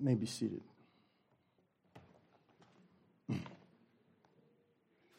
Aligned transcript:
may 0.00 0.14
be 0.14 0.26
seated. 0.26 0.60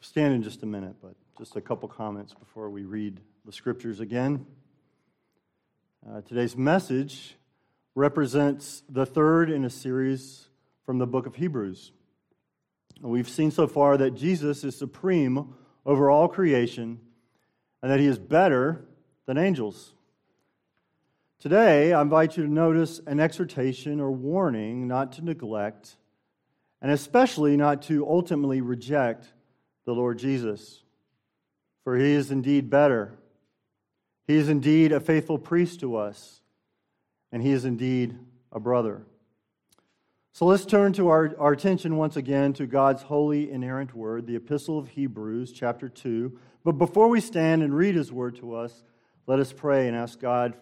Stand 0.00 0.34
in 0.34 0.42
just 0.42 0.62
a 0.62 0.66
minute, 0.66 0.94
but 1.02 1.14
just 1.36 1.56
a 1.56 1.60
couple 1.60 1.88
comments 1.88 2.32
before 2.32 2.70
we 2.70 2.84
read 2.84 3.20
the 3.44 3.52
scriptures 3.52 4.00
again. 4.00 4.46
Uh, 6.08 6.20
today's 6.20 6.56
message 6.56 7.36
represents 7.96 8.82
the 8.88 9.04
third 9.04 9.50
in 9.50 9.64
a 9.64 9.70
series 9.70 10.46
from 10.84 10.98
the 10.98 11.06
book 11.06 11.26
of 11.26 11.34
Hebrews. 11.34 11.90
We've 13.00 13.28
seen 13.28 13.50
so 13.50 13.66
far 13.66 13.96
that 13.96 14.12
Jesus 14.14 14.62
is 14.62 14.76
supreme 14.76 15.54
over 15.84 16.08
all 16.08 16.28
creation 16.28 17.00
and 17.82 17.90
that 17.90 17.98
he 17.98 18.06
is 18.06 18.18
better 18.18 18.86
than 19.26 19.36
angels. 19.36 19.92
Today, 21.38 21.92
I 21.92 22.00
invite 22.00 22.38
you 22.38 22.44
to 22.44 22.50
notice 22.50 22.98
an 23.06 23.20
exhortation 23.20 24.00
or 24.00 24.10
warning 24.10 24.88
not 24.88 25.12
to 25.12 25.24
neglect, 25.24 25.96
and 26.80 26.90
especially 26.90 27.58
not 27.58 27.82
to 27.82 28.08
ultimately 28.08 28.62
reject 28.62 29.34
the 29.84 29.92
Lord 29.92 30.18
Jesus. 30.18 30.82
For 31.84 31.98
he 31.98 32.12
is 32.12 32.30
indeed 32.30 32.70
better. 32.70 33.18
He 34.26 34.36
is 34.36 34.48
indeed 34.48 34.92
a 34.92 34.98
faithful 34.98 35.38
priest 35.38 35.80
to 35.80 35.96
us, 35.96 36.40
and 37.30 37.42
he 37.42 37.52
is 37.52 37.66
indeed 37.66 38.18
a 38.50 38.58
brother. 38.58 39.02
So 40.32 40.46
let's 40.46 40.64
turn 40.64 40.94
to 40.94 41.08
our, 41.08 41.34
our 41.38 41.52
attention 41.52 41.98
once 41.98 42.16
again 42.16 42.54
to 42.54 42.66
God's 42.66 43.02
holy, 43.02 43.50
inerrant 43.50 43.94
word, 43.94 44.26
the 44.26 44.36
Epistle 44.36 44.78
of 44.78 44.88
Hebrews, 44.88 45.52
chapter 45.52 45.90
2. 45.90 46.38
But 46.64 46.72
before 46.72 47.08
we 47.08 47.20
stand 47.20 47.62
and 47.62 47.76
read 47.76 47.94
his 47.94 48.10
word 48.10 48.36
to 48.36 48.54
us, 48.54 48.84
let 49.26 49.38
us 49.38 49.52
pray 49.52 49.86
and 49.86 49.96
ask 49.96 50.18
God 50.18 50.56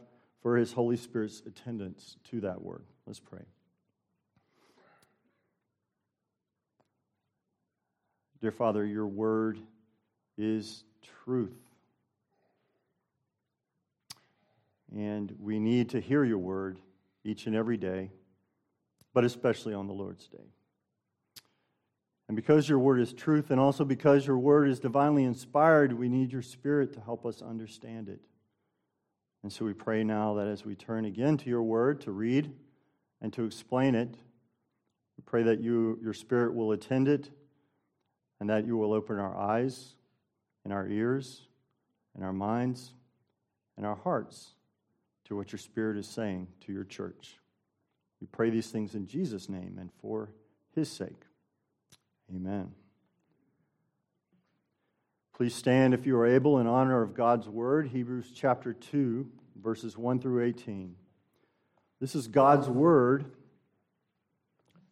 for 0.45 0.59
his 0.59 0.75
Holy 0.75 0.98
Spirit's 0.98 1.43
attendance 1.47 2.19
to 2.30 2.43
that 2.43 2.61
word. 2.61 2.85
Let's 3.07 3.19
pray. 3.19 3.41
Dear 8.43 8.52
Father, 8.52 8.85
your 8.85 9.07
word 9.07 9.59
is 10.37 10.85
truth. 11.24 11.57
And 14.95 15.35
we 15.41 15.59
need 15.59 15.88
to 15.91 16.01
hear 16.01 16.24
your 16.24 16.37
word 16.37 16.79
each 17.24 17.46
and 17.46 17.57
every 17.57 17.79
day, 17.79 18.11
but 19.15 19.24
especially 19.24 19.73
on 19.73 19.87
the 19.87 19.95
Lord's 19.95 20.29
day. 20.29 20.52
And 22.29 22.37
because 22.37 22.68
your 22.68 22.79
word 22.79 23.01
is 23.01 23.15
truth, 23.15 23.51
and 23.51 23.59
also 23.59 23.83
because 23.83 24.27
your 24.27 24.38
word 24.38 24.68
is 24.68 24.79
divinely 24.79 25.24
inspired, 25.24 25.95
we 25.95 26.11
need 26.11 26.33
your 26.33 26.43
spirit 26.43 26.93
to 26.93 27.01
help 27.01 27.24
us 27.24 27.40
understand 27.40 28.11
it. 28.11 28.21
And 29.45 29.52
so 29.52 29.66
we 29.66 29.74
pray 29.74 30.04
now 30.04 30.32
that 30.37 30.48
as 30.48 30.64
we 30.64 30.74
turn 30.74 31.04
again 31.04 31.37
to 31.37 31.50
your 31.50 31.62
word 31.62 32.00
to 32.00 32.12
read 32.12 32.50
and 33.20 33.30
to 33.34 33.45
explain 33.45 33.95
it, 33.95 34.09
we 34.09 35.23
pray 35.26 35.42
that 35.42 35.60
you, 35.60 35.98
your 36.02 36.14
spirit 36.14 36.54
will 36.54 36.73
attend 36.73 37.09
it 37.09 37.28
and 38.40 38.48
that 38.48 38.66
you 38.66 38.78
will 38.78 38.95
open 38.95 39.18
our 39.18 39.37
eyes 39.37 39.96
and 40.65 40.72
our 40.72 40.88
ears 40.88 41.42
and 42.15 42.24
our 42.24 42.32
minds 42.32 42.95
and 43.76 43.84
our 43.84 43.96
hearts 43.96 44.54
to 45.26 45.37
what 45.37 45.52
your 45.52 45.59
spirit 45.59 45.98
is 45.98 46.09
saying 46.09 46.48
to 46.62 46.72
your 46.72 46.84
church. 46.84 47.38
We 48.22 48.26
pray 48.28 48.48
these 48.48 48.70
things 48.70 48.95
in 48.95 49.06
Jesus' 49.06 49.50
name 49.50 49.76
and 49.78 49.90
for 50.00 50.30
his 50.74 50.90
sake. 50.90 51.22
Amen. 52.34 52.72
Please 55.35 55.54
stand 55.54 55.93
if 55.95 56.07
you 56.07 56.16
are 56.16 56.27
able 56.27 56.59
in 56.60 56.68
honor 56.68 57.02
of 57.02 57.13
God's 57.13 57.49
word, 57.49 57.88
Hebrews 57.88 58.30
chapter 58.32 58.73
2, 58.73 59.29
verses 59.60 59.99
1 59.99 60.21
through 60.21 60.45
18. 60.45 60.95
This 62.01 62.15
is 62.15 62.29
God's 62.29 62.68
word, 62.68 63.24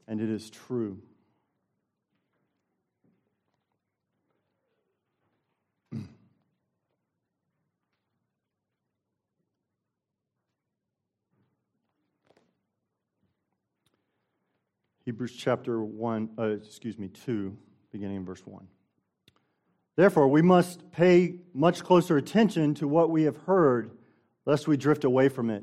and 0.09 0.21
it 0.21 0.29
is 0.29 0.51
true. 0.51 0.99
Hebrews 15.05 15.37
chapter 15.37 15.81
1, 15.85 16.31
uh, 16.37 16.43
excuse 16.47 16.99
me, 16.99 17.07
2, 17.07 17.57
beginning 17.93 18.17
in 18.17 18.25
verse 18.25 18.45
1. 18.45 18.67
Therefore, 20.03 20.27
we 20.27 20.43
must 20.43 20.91
pay 20.91 21.37
much 21.55 21.85
closer 21.85 22.17
attention 22.17 22.75
to 22.75 22.89
what 22.89 23.11
we 23.11 23.23
have 23.23 23.37
heard, 23.37 23.93
lest 24.47 24.67
we 24.67 24.77
drift 24.77 25.05
away 25.05 25.29
from 25.29 25.49
it. 25.49 25.63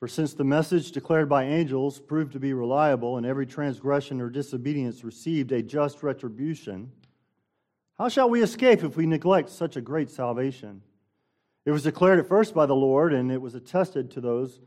For 0.00 0.08
since 0.08 0.34
the 0.34 0.42
message 0.42 0.90
declared 0.90 1.28
by 1.28 1.44
angels 1.44 2.00
proved 2.00 2.32
to 2.32 2.40
be 2.40 2.54
reliable, 2.54 3.18
and 3.18 3.24
every 3.24 3.46
transgression 3.46 4.20
or 4.20 4.30
disobedience 4.30 5.04
received 5.04 5.52
a 5.52 5.62
just 5.62 6.02
retribution, 6.02 6.90
how 7.98 8.08
shall 8.08 8.28
we 8.28 8.42
escape 8.42 8.82
if 8.82 8.96
we 8.96 9.06
neglect 9.06 9.48
such 9.48 9.76
a 9.76 9.80
great 9.80 10.10
salvation? 10.10 10.82
It 11.64 11.70
was 11.70 11.84
declared 11.84 12.18
at 12.18 12.26
first 12.26 12.52
by 12.52 12.66
the 12.66 12.74
Lord, 12.74 13.12
and 13.12 13.30
it 13.30 13.40
was 13.40 13.54
attested 13.54 14.10
to 14.10 14.20
those 14.20 14.58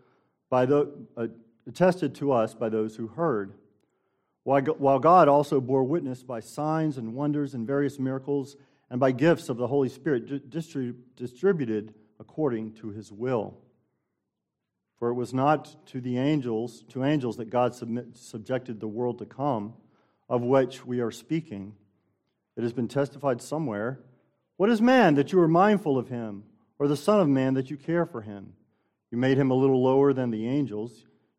by 0.49 0.65
the, 0.65 0.89
uh, 1.17 1.27
attested 1.67 2.15
to 2.15 2.31
us 2.31 2.53
by 2.53 2.69
those 2.69 2.95
who 2.95 3.07
heard. 3.07 3.55
While 4.43 4.99
God 4.99 5.27
also 5.27 5.61
bore 5.61 5.83
witness 5.83 6.21
by 6.21 6.41
signs 6.41 6.97
and 6.97 7.13
wonders 7.13 7.53
and 7.53 7.65
various 7.65 7.97
miracles 7.97 8.57
and 8.89 8.99
by 8.99 9.11
gifts 9.11 9.49
of 9.49 9.57
the 9.57 9.67
Holy 9.67 9.89
Spirit 9.89 10.49
distributed 10.49 11.93
according 12.19 12.73
to 12.73 12.89
his 12.89 13.11
will. 13.11 13.57
For 14.97 15.09
it 15.09 15.15
was 15.15 15.33
not 15.33 15.87
to 15.87 15.99
the 15.99 16.17
angels, 16.17 16.83
to 16.89 17.03
angels 17.03 17.37
that 17.37 17.49
God 17.49 17.73
submit, 17.73 18.15
subjected 18.15 18.79
the 18.79 18.87
world 18.87 19.19
to 19.19 19.25
come, 19.25 19.73
of 20.29 20.41
which 20.41 20.85
we 20.85 20.99
are 20.99 21.11
speaking. 21.11 21.75
It 22.55 22.63
has 22.63 22.73
been 22.73 22.87
testified 22.87 23.41
somewhere. 23.41 23.99
What 24.57 24.69
is 24.69 24.81
man 24.81 25.15
that 25.15 25.31
you 25.31 25.39
are 25.39 25.47
mindful 25.47 25.97
of 25.97 26.09
him, 26.09 26.43
or 26.79 26.87
the 26.87 26.95
Son 26.95 27.19
of 27.19 27.27
Man 27.27 27.55
that 27.55 27.69
you 27.71 27.77
care 27.77 28.05
for 28.05 28.21
him? 28.21 28.53
You 29.11 29.17
made 29.17 29.37
him 29.37 29.51
a 29.51 29.55
little 29.55 29.83
lower 29.83 30.13
than 30.13 30.31
the 30.31 30.47
angels. 30.47 31.05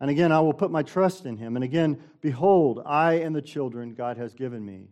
And 0.00 0.10
again, 0.10 0.30
I 0.30 0.40
will 0.40 0.52
put 0.52 0.70
my 0.70 0.82
trust 0.82 1.24
in 1.24 1.36
him. 1.38 1.56
And 1.56 1.64
again, 1.64 1.98
behold, 2.20 2.82
I 2.84 3.14
and 3.14 3.34
the 3.34 3.42
children 3.42 3.94
God 3.94 4.16
has 4.18 4.34
given 4.34 4.64
me. 4.64 4.88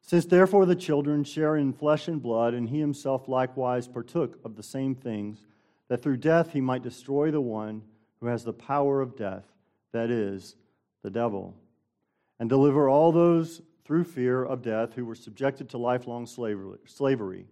Since 0.00 0.24
therefore 0.26 0.66
the 0.66 0.74
children 0.74 1.22
share 1.22 1.56
in 1.56 1.72
flesh 1.72 2.08
and 2.08 2.20
blood, 2.20 2.54
and 2.54 2.68
he 2.68 2.80
himself 2.80 3.28
likewise 3.28 3.86
partook 3.86 4.38
of 4.44 4.56
the 4.56 4.62
same 4.62 4.94
things, 4.94 5.44
that 5.88 6.02
through 6.02 6.16
death 6.16 6.52
he 6.52 6.60
might 6.60 6.82
destroy 6.82 7.30
the 7.30 7.40
one 7.40 7.82
who 8.20 8.26
has 8.26 8.42
the 8.42 8.52
power 8.52 9.00
of 9.00 9.16
death, 9.16 9.44
that 9.92 10.10
is, 10.10 10.56
the 11.02 11.10
devil, 11.10 11.54
and 12.40 12.48
deliver 12.48 12.88
all 12.88 13.12
those 13.12 13.60
through 13.84 14.04
fear 14.04 14.42
of 14.42 14.62
death 14.62 14.94
who 14.94 15.04
were 15.04 15.14
subjected 15.14 15.68
to 15.68 15.78
lifelong 15.78 16.26
slavery. 16.26 17.46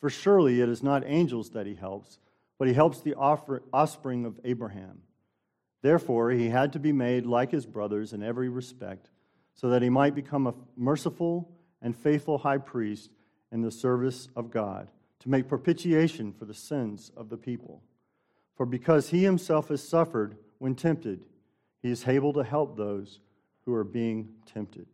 For 0.00 0.10
surely 0.10 0.60
it 0.60 0.68
is 0.68 0.82
not 0.82 1.04
angels 1.06 1.50
that 1.50 1.66
he 1.66 1.74
helps, 1.74 2.18
but 2.58 2.68
he 2.68 2.74
helps 2.74 3.00
the 3.00 3.14
offspring 3.14 4.24
of 4.24 4.40
Abraham. 4.44 5.02
Therefore, 5.82 6.30
he 6.30 6.48
had 6.48 6.72
to 6.72 6.78
be 6.78 6.92
made 6.92 7.26
like 7.26 7.50
his 7.50 7.66
brothers 7.66 8.12
in 8.12 8.22
every 8.22 8.48
respect, 8.48 9.10
so 9.54 9.68
that 9.68 9.82
he 9.82 9.90
might 9.90 10.14
become 10.14 10.46
a 10.46 10.54
merciful 10.76 11.50
and 11.82 11.94
faithful 11.94 12.38
high 12.38 12.58
priest 12.58 13.10
in 13.50 13.60
the 13.60 13.70
service 13.70 14.28
of 14.36 14.50
God, 14.50 14.88
to 15.18 15.28
make 15.28 15.48
propitiation 15.48 16.32
for 16.32 16.44
the 16.44 16.54
sins 16.54 17.10
of 17.16 17.28
the 17.28 17.36
people. 17.36 17.82
For 18.56 18.64
because 18.64 19.10
he 19.10 19.24
himself 19.24 19.68
has 19.68 19.86
suffered 19.86 20.36
when 20.58 20.74
tempted, 20.74 21.26
he 21.82 21.90
is 21.90 22.06
able 22.06 22.32
to 22.34 22.44
help 22.44 22.76
those 22.76 23.18
who 23.64 23.74
are 23.74 23.84
being 23.84 24.28
tempted. 24.46 24.86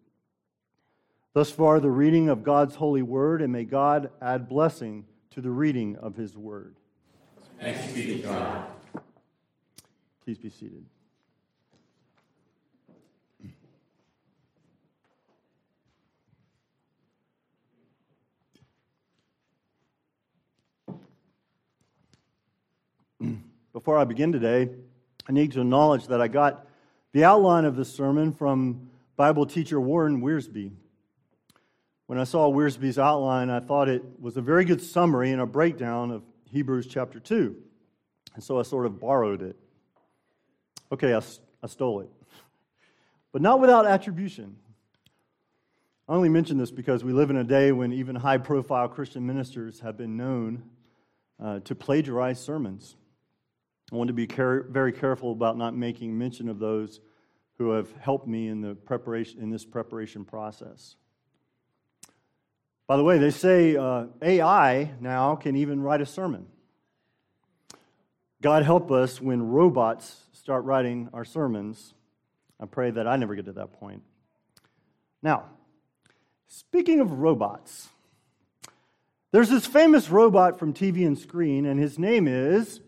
Thus 1.34 1.50
far, 1.50 1.78
the 1.78 1.90
reading 1.90 2.30
of 2.30 2.42
God's 2.42 2.76
holy 2.76 3.02
word, 3.02 3.42
and 3.42 3.52
may 3.52 3.64
God 3.64 4.10
add 4.20 4.48
blessing 4.48 5.04
to 5.30 5.40
the 5.42 5.50
reading 5.50 5.96
of 5.96 6.16
his 6.16 6.36
word. 6.36 6.76
Thanks 7.60 7.92
be 7.92 8.06
to 8.06 8.22
God. 8.22 8.64
Please 10.28 10.36
be 10.36 10.50
seated. 10.50 10.84
Before 23.72 23.96
I 23.96 24.04
begin 24.04 24.30
today, 24.32 24.68
I 25.26 25.32
need 25.32 25.52
to 25.52 25.62
acknowledge 25.62 26.08
that 26.08 26.20
I 26.20 26.28
got 26.28 26.66
the 27.12 27.24
outline 27.24 27.64
of 27.64 27.76
this 27.76 27.90
sermon 27.90 28.34
from 28.34 28.90
Bible 29.16 29.46
teacher 29.46 29.80
Warren 29.80 30.20
Wiersbe. 30.20 30.72
When 32.06 32.18
I 32.18 32.24
saw 32.24 32.52
Wiersbe's 32.52 32.98
outline, 32.98 33.48
I 33.48 33.60
thought 33.60 33.88
it 33.88 34.02
was 34.20 34.36
a 34.36 34.42
very 34.42 34.66
good 34.66 34.82
summary 34.82 35.32
and 35.32 35.40
a 35.40 35.46
breakdown 35.46 36.10
of 36.10 36.22
Hebrews 36.50 36.86
chapter 36.86 37.18
2. 37.18 37.56
And 38.34 38.44
so 38.44 38.58
I 38.58 38.62
sort 38.62 38.84
of 38.84 39.00
borrowed 39.00 39.40
it. 39.40 39.56
Okay, 40.90 41.14
I, 41.14 41.20
I 41.62 41.66
stole 41.66 42.00
it. 42.00 42.10
But 43.32 43.42
not 43.42 43.60
without 43.60 43.86
attribution. 43.86 44.56
I 46.08 46.14
only 46.14 46.30
mention 46.30 46.56
this 46.56 46.70
because 46.70 47.04
we 47.04 47.12
live 47.12 47.28
in 47.28 47.36
a 47.36 47.44
day 47.44 47.72
when 47.72 47.92
even 47.92 48.16
high 48.16 48.38
profile 48.38 48.88
Christian 48.88 49.26
ministers 49.26 49.80
have 49.80 49.98
been 49.98 50.16
known 50.16 50.62
uh, 51.42 51.60
to 51.60 51.74
plagiarize 51.74 52.40
sermons. 52.40 52.96
I 53.92 53.96
want 53.96 54.08
to 54.08 54.14
be 54.14 54.26
care- 54.26 54.62
very 54.62 54.92
careful 54.92 55.32
about 55.32 55.58
not 55.58 55.76
making 55.76 56.16
mention 56.16 56.48
of 56.48 56.58
those 56.58 57.00
who 57.58 57.70
have 57.72 57.92
helped 58.00 58.26
me 58.26 58.48
in, 58.48 58.62
the 58.62 58.74
preparation, 58.74 59.40
in 59.40 59.50
this 59.50 59.66
preparation 59.66 60.24
process. 60.24 60.96
By 62.86 62.96
the 62.96 63.04
way, 63.04 63.18
they 63.18 63.30
say 63.30 63.76
uh, 63.76 64.06
AI 64.22 64.92
now 65.00 65.36
can 65.36 65.56
even 65.56 65.82
write 65.82 66.00
a 66.00 66.06
sermon. 66.06 66.46
God 68.40 68.62
help 68.62 68.90
us 68.90 69.20
when 69.20 69.42
robots 69.42 70.22
start 70.48 70.64
writing 70.64 71.10
our 71.12 71.26
sermons. 71.26 71.92
I 72.58 72.64
pray 72.64 72.90
that 72.90 73.06
I 73.06 73.16
never 73.16 73.34
get 73.34 73.44
to 73.44 73.52
that 73.52 73.74
point. 73.74 74.02
Now, 75.22 75.44
speaking 76.46 77.00
of 77.00 77.12
robots, 77.12 77.88
there's 79.30 79.50
this 79.50 79.66
famous 79.66 80.08
robot 80.08 80.58
from 80.58 80.72
TV 80.72 81.06
and 81.06 81.18
screen, 81.18 81.66
and 81.66 81.78
his 81.78 81.98
name 81.98 82.26
is 82.26 82.80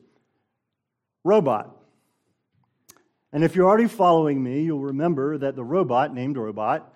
Robot. 1.22 1.76
And 3.30 3.44
if 3.44 3.54
you're 3.54 3.68
already 3.68 3.88
following 3.88 4.42
me, 4.42 4.62
you'll 4.62 4.80
remember 4.80 5.36
that 5.36 5.54
the 5.54 5.62
robot, 5.62 6.14
named 6.14 6.38
Robot, 6.38 6.94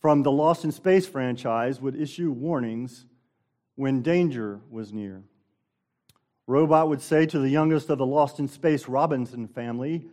from 0.00 0.22
the 0.22 0.32
Lost 0.32 0.64
in 0.64 0.72
Space 0.72 1.06
franchise 1.06 1.78
would 1.78 1.94
issue 1.94 2.30
warnings 2.30 3.04
when 3.74 4.00
danger 4.00 4.60
was 4.70 4.94
near. 4.94 5.24
Robot 6.46 6.88
would 6.88 7.02
say 7.02 7.26
to 7.26 7.38
the 7.38 7.48
youngest 7.48 7.90
of 7.90 7.98
the 7.98 8.06
Lost 8.06 8.38
in 8.38 8.48
Space 8.48 8.88
Robinson 8.88 9.48
family, 9.48 10.06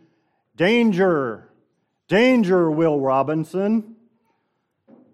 Danger! 0.56 1.48
Danger, 2.08 2.70
Will 2.70 3.00
Robinson! 3.00 3.96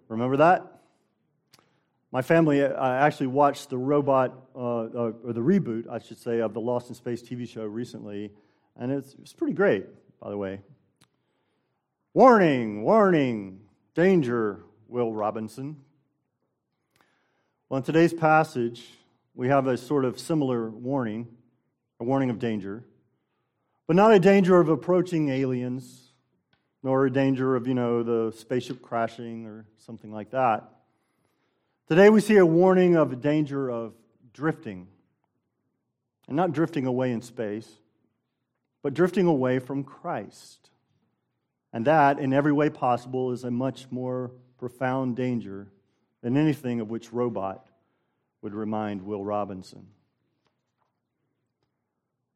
Remember 0.07 0.37
that? 0.37 0.81
My 2.11 2.21
family 2.21 2.61
uh, 2.61 2.73
actually 2.75 3.27
watched 3.27 3.69
the 3.69 3.77
robot, 3.77 4.33
uh, 4.53 4.59
uh, 4.59 5.11
or 5.23 5.31
the 5.31 5.41
reboot, 5.41 5.87
I 5.89 5.99
should 5.99 6.17
say, 6.17 6.39
of 6.39 6.53
the 6.53 6.59
Lost 6.59 6.89
in 6.89 6.95
Space 6.95 7.21
TV 7.21 7.47
show 7.47 7.63
recently, 7.65 8.31
and 8.77 8.91
it's, 8.91 9.15
it's 9.21 9.31
pretty 9.31 9.53
great, 9.53 9.85
by 10.19 10.29
the 10.29 10.37
way. 10.37 10.59
Warning, 12.13 12.83
warning, 12.83 13.61
danger, 13.95 14.63
Will 14.89 15.13
Robinson. 15.13 15.77
Well, 17.69 17.77
in 17.77 17.83
today's 17.83 18.13
passage, 18.13 18.89
we 19.33 19.47
have 19.47 19.67
a 19.67 19.77
sort 19.77 20.05
of 20.05 20.19
similar 20.19 20.69
warning, 20.69 21.27
a 21.99 22.03
warning 22.03 22.29
of 22.29 22.39
danger, 22.39 22.83
but 23.87 23.95
not 23.95 24.13
a 24.13 24.19
danger 24.19 24.59
of 24.59 24.69
approaching 24.69 25.29
aliens, 25.29 26.11
nor 26.83 27.05
a 27.05 27.11
danger 27.11 27.55
of, 27.55 27.67
you 27.67 27.73
know, 27.73 28.03
the 28.03 28.35
spaceship 28.35 28.81
crashing 28.81 29.45
or 29.45 29.65
something 29.77 30.11
like 30.11 30.31
that. 30.31 30.69
Today 31.87 32.09
we 32.09 32.21
see 32.21 32.37
a 32.37 32.45
warning 32.45 32.95
of 32.95 33.11
a 33.11 33.15
danger 33.15 33.69
of 33.69 33.93
drifting. 34.33 34.87
And 36.27 36.37
not 36.37 36.53
drifting 36.53 36.85
away 36.85 37.11
in 37.11 37.21
space, 37.21 37.67
but 38.81 38.93
drifting 38.93 39.25
away 39.25 39.59
from 39.59 39.83
Christ. 39.83 40.69
And 41.73 41.85
that, 41.87 42.19
in 42.19 42.31
every 42.31 42.53
way 42.53 42.69
possible, 42.69 43.31
is 43.31 43.43
a 43.43 43.51
much 43.51 43.91
more 43.91 44.31
profound 44.57 45.17
danger 45.17 45.67
than 46.21 46.37
anything 46.37 46.79
of 46.79 46.89
which 46.89 47.11
Robot 47.11 47.67
would 48.41 48.53
remind 48.53 49.03
Will 49.03 49.23
Robinson. 49.23 49.87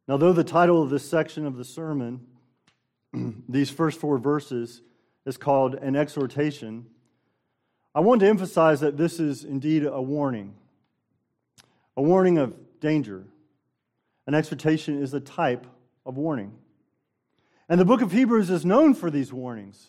Now, 0.07 0.17
though 0.17 0.33
the 0.33 0.43
title 0.43 0.81
of 0.83 0.89
this 0.89 1.07
section 1.07 1.45
of 1.45 1.57
the 1.57 1.63
sermon, 1.63 2.21
these 3.49 3.71
first 3.71 3.99
four 3.99 4.17
verses, 4.17 4.81
is 5.25 5.37
called 5.37 5.73
an 5.75 5.95
exhortation, 5.95 6.85
I 7.95 8.01
want 8.01 8.19
to 8.19 8.27
emphasize 8.27 8.81
that 8.81 8.97
this 8.97 9.19
is 9.19 9.43
indeed 9.43 9.85
a 9.85 10.01
warning, 10.01 10.53
a 11.97 12.01
warning 12.01 12.37
of 12.37 12.53
danger. 12.79 13.23
An 14.27 14.33
exhortation 14.33 15.01
is 15.01 15.13
a 15.13 15.19
type 15.19 15.65
of 16.05 16.17
warning. 16.17 16.53
And 17.67 17.79
the 17.79 17.85
book 17.85 18.01
of 18.01 18.11
Hebrews 18.11 18.49
is 18.49 18.65
known 18.65 18.93
for 18.93 19.09
these 19.09 19.33
warnings. 19.33 19.87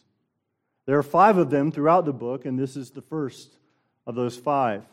There 0.86 0.96
are 0.96 1.02
five 1.02 1.36
of 1.36 1.50
them 1.50 1.72
throughout 1.72 2.04
the 2.04 2.12
book, 2.12 2.46
and 2.46 2.58
this 2.58 2.76
is 2.76 2.90
the 2.90 3.02
first 3.02 3.58
of 4.06 4.14
those 4.14 4.36
five. 4.36 4.84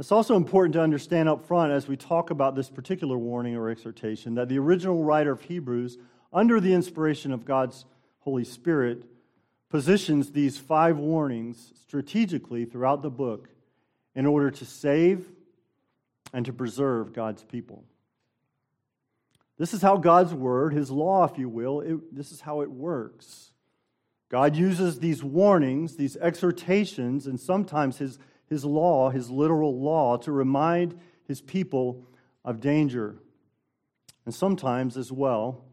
It's 0.00 0.12
also 0.12 0.34
important 0.34 0.72
to 0.72 0.80
understand 0.80 1.28
up 1.28 1.44
front 1.44 1.72
as 1.72 1.86
we 1.86 1.94
talk 1.94 2.30
about 2.30 2.54
this 2.56 2.70
particular 2.70 3.18
warning 3.18 3.54
or 3.54 3.68
exhortation 3.68 4.36
that 4.36 4.48
the 4.48 4.58
original 4.58 5.04
writer 5.04 5.32
of 5.32 5.42
Hebrews, 5.42 5.98
under 6.32 6.58
the 6.58 6.72
inspiration 6.72 7.32
of 7.32 7.44
God's 7.44 7.84
Holy 8.20 8.44
Spirit, 8.44 9.04
positions 9.68 10.32
these 10.32 10.56
five 10.56 10.96
warnings 10.96 11.74
strategically 11.82 12.64
throughout 12.64 13.02
the 13.02 13.10
book 13.10 13.50
in 14.14 14.24
order 14.24 14.50
to 14.50 14.64
save 14.64 15.28
and 16.32 16.46
to 16.46 16.52
preserve 16.54 17.12
God's 17.12 17.44
people. 17.44 17.84
This 19.58 19.74
is 19.74 19.82
how 19.82 19.98
God's 19.98 20.32
word, 20.32 20.72
his 20.72 20.90
law, 20.90 21.24
if 21.24 21.36
you 21.36 21.50
will, 21.50 21.82
it, 21.82 22.16
this 22.16 22.32
is 22.32 22.40
how 22.40 22.62
it 22.62 22.70
works. 22.70 23.50
God 24.30 24.56
uses 24.56 25.00
these 25.00 25.22
warnings, 25.22 25.96
these 25.96 26.16
exhortations, 26.16 27.26
and 27.26 27.38
sometimes 27.38 27.98
his, 27.98 28.18
his 28.50 28.64
law, 28.64 29.10
his 29.10 29.30
literal 29.30 29.80
law, 29.80 30.16
to 30.18 30.32
remind 30.32 30.98
his 31.26 31.40
people 31.40 32.04
of 32.44 32.60
danger. 32.60 33.16
And 34.26 34.34
sometimes 34.34 34.96
as 34.96 35.10
well, 35.10 35.64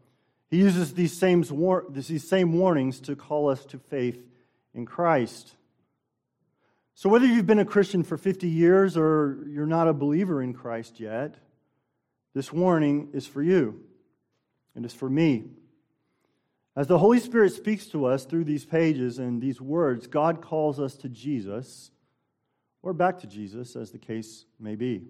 he 0.48 0.58
uses 0.58 0.94
these 0.94 1.14
same, 1.14 1.44
these 1.90 2.26
same 2.26 2.52
warnings 2.52 3.00
to 3.00 3.16
call 3.16 3.50
us 3.50 3.64
to 3.66 3.78
faith 3.78 4.24
in 4.72 4.86
Christ. 4.86 5.54
So, 6.94 7.08
whether 7.08 7.26
you've 7.26 7.46
been 7.46 7.58
a 7.58 7.64
Christian 7.64 8.02
for 8.02 8.16
50 8.16 8.48
years 8.48 8.96
or 8.96 9.44
you're 9.46 9.66
not 9.66 9.88
a 9.88 9.92
believer 9.92 10.42
in 10.42 10.54
Christ 10.54 11.00
yet, 11.00 11.34
this 12.34 12.52
warning 12.52 13.10
is 13.12 13.26
for 13.26 13.42
you. 13.42 13.80
It 14.74 14.84
is 14.84 14.94
for 14.94 15.10
me. 15.10 15.44
As 16.76 16.86
the 16.86 16.98
Holy 16.98 17.18
Spirit 17.18 17.52
speaks 17.52 17.86
to 17.86 18.06
us 18.06 18.24
through 18.24 18.44
these 18.44 18.64
pages 18.64 19.18
and 19.18 19.42
these 19.42 19.60
words, 19.60 20.06
God 20.06 20.40
calls 20.40 20.78
us 20.78 20.94
to 20.98 21.08
Jesus 21.08 21.90
or 22.82 22.92
back 22.92 23.18
to 23.20 23.26
Jesus, 23.26 23.76
as 23.76 23.90
the 23.90 23.98
case 23.98 24.44
may 24.58 24.76
be. 24.76 25.08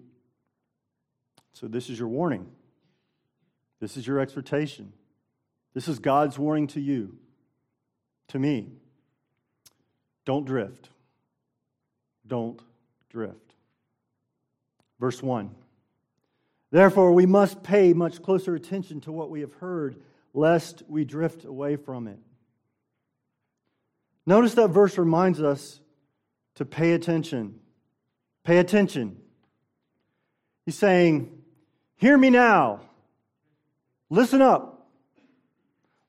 So, 1.53 1.67
this 1.67 1.89
is 1.89 1.99
your 1.99 2.07
warning. 2.07 2.47
This 3.79 3.97
is 3.97 4.05
your 4.05 4.19
exhortation. 4.19 4.93
This 5.73 5.87
is 5.87 5.99
God's 5.99 6.37
warning 6.37 6.67
to 6.67 6.81
you, 6.81 7.17
to 8.29 8.39
me. 8.39 8.73
Don't 10.25 10.45
drift. 10.45 10.89
Don't 12.25 12.61
drift. 13.09 13.53
Verse 14.99 15.23
1 15.23 15.55
Therefore, 16.71 17.13
we 17.13 17.25
must 17.25 17.63
pay 17.63 17.93
much 17.93 18.21
closer 18.21 18.53
attention 18.53 19.01
to 19.01 19.11
what 19.11 19.29
we 19.29 19.41
have 19.41 19.53
heard, 19.53 20.01
lest 20.33 20.83
we 20.87 21.03
drift 21.03 21.45
away 21.45 21.75
from 21.75 22.07
it. 22.07 22.19
Notice 24.25 24.53
that 24.53 24.67
verse 24.67 24.97
reminds 24.97 25.41
us 25.41 25.79
to 26.59 26.65
pay 26.65 26.91
attention. 26.91 27.57
Pay 28.43 28.57
attention. 28.57 29.15
He's 30.65 30.77
saying, 30.77 31.31
Hear 31.95 32.17
me 32.17 32.29
now. 32.29 32.81
Listen 34.09 34.41
up. 34.41 34.89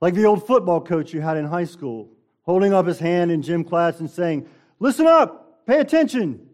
Like 0.01 0.15
the 0.15 0.25
old 0.25 0.45
football 0.45 0.81
coach 0.81 1.15
you 1.15 1.21
had 1.21 1.37
in 1.37 1.45
high 1.45 1.67
school, 1.67 2.11
holding 2.43 2.73
up 2.73 2.87
his 2.87 2.99
hand 2.99 3.31
in 3.31 3.43
gym 3.43 3.63
class 3.63 4.01
and 4.01 4.11
saying, 4.11 4.49
Listen 4.81 5.07
up, 5.07 5.65
pay 5.67 5.79
attention. 5.79 6.49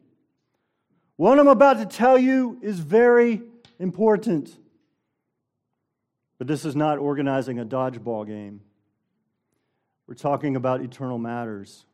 What 1.16 1.38
I'm 1.38 1.48
about 1.48 1.78
to 1.78 1.86
tell 1.86 2.18
you 2.18 2.58
is 2.60 2.78
very 2.78 3.40
important. 3.78 4.54
But 6.36 6.48
this 6.48 6.66
is 6.66 6.76
not 6.76 6.98
organizing 6.98 7.60
a 7.60 7.64
dodgeball 7.64 8.26
game. 8.26 8.60
We're 10.06 10.16
talking 10.16 10.54
about 10.54 10.82
eternal 10.82 11.16
matters, 11.16 11.86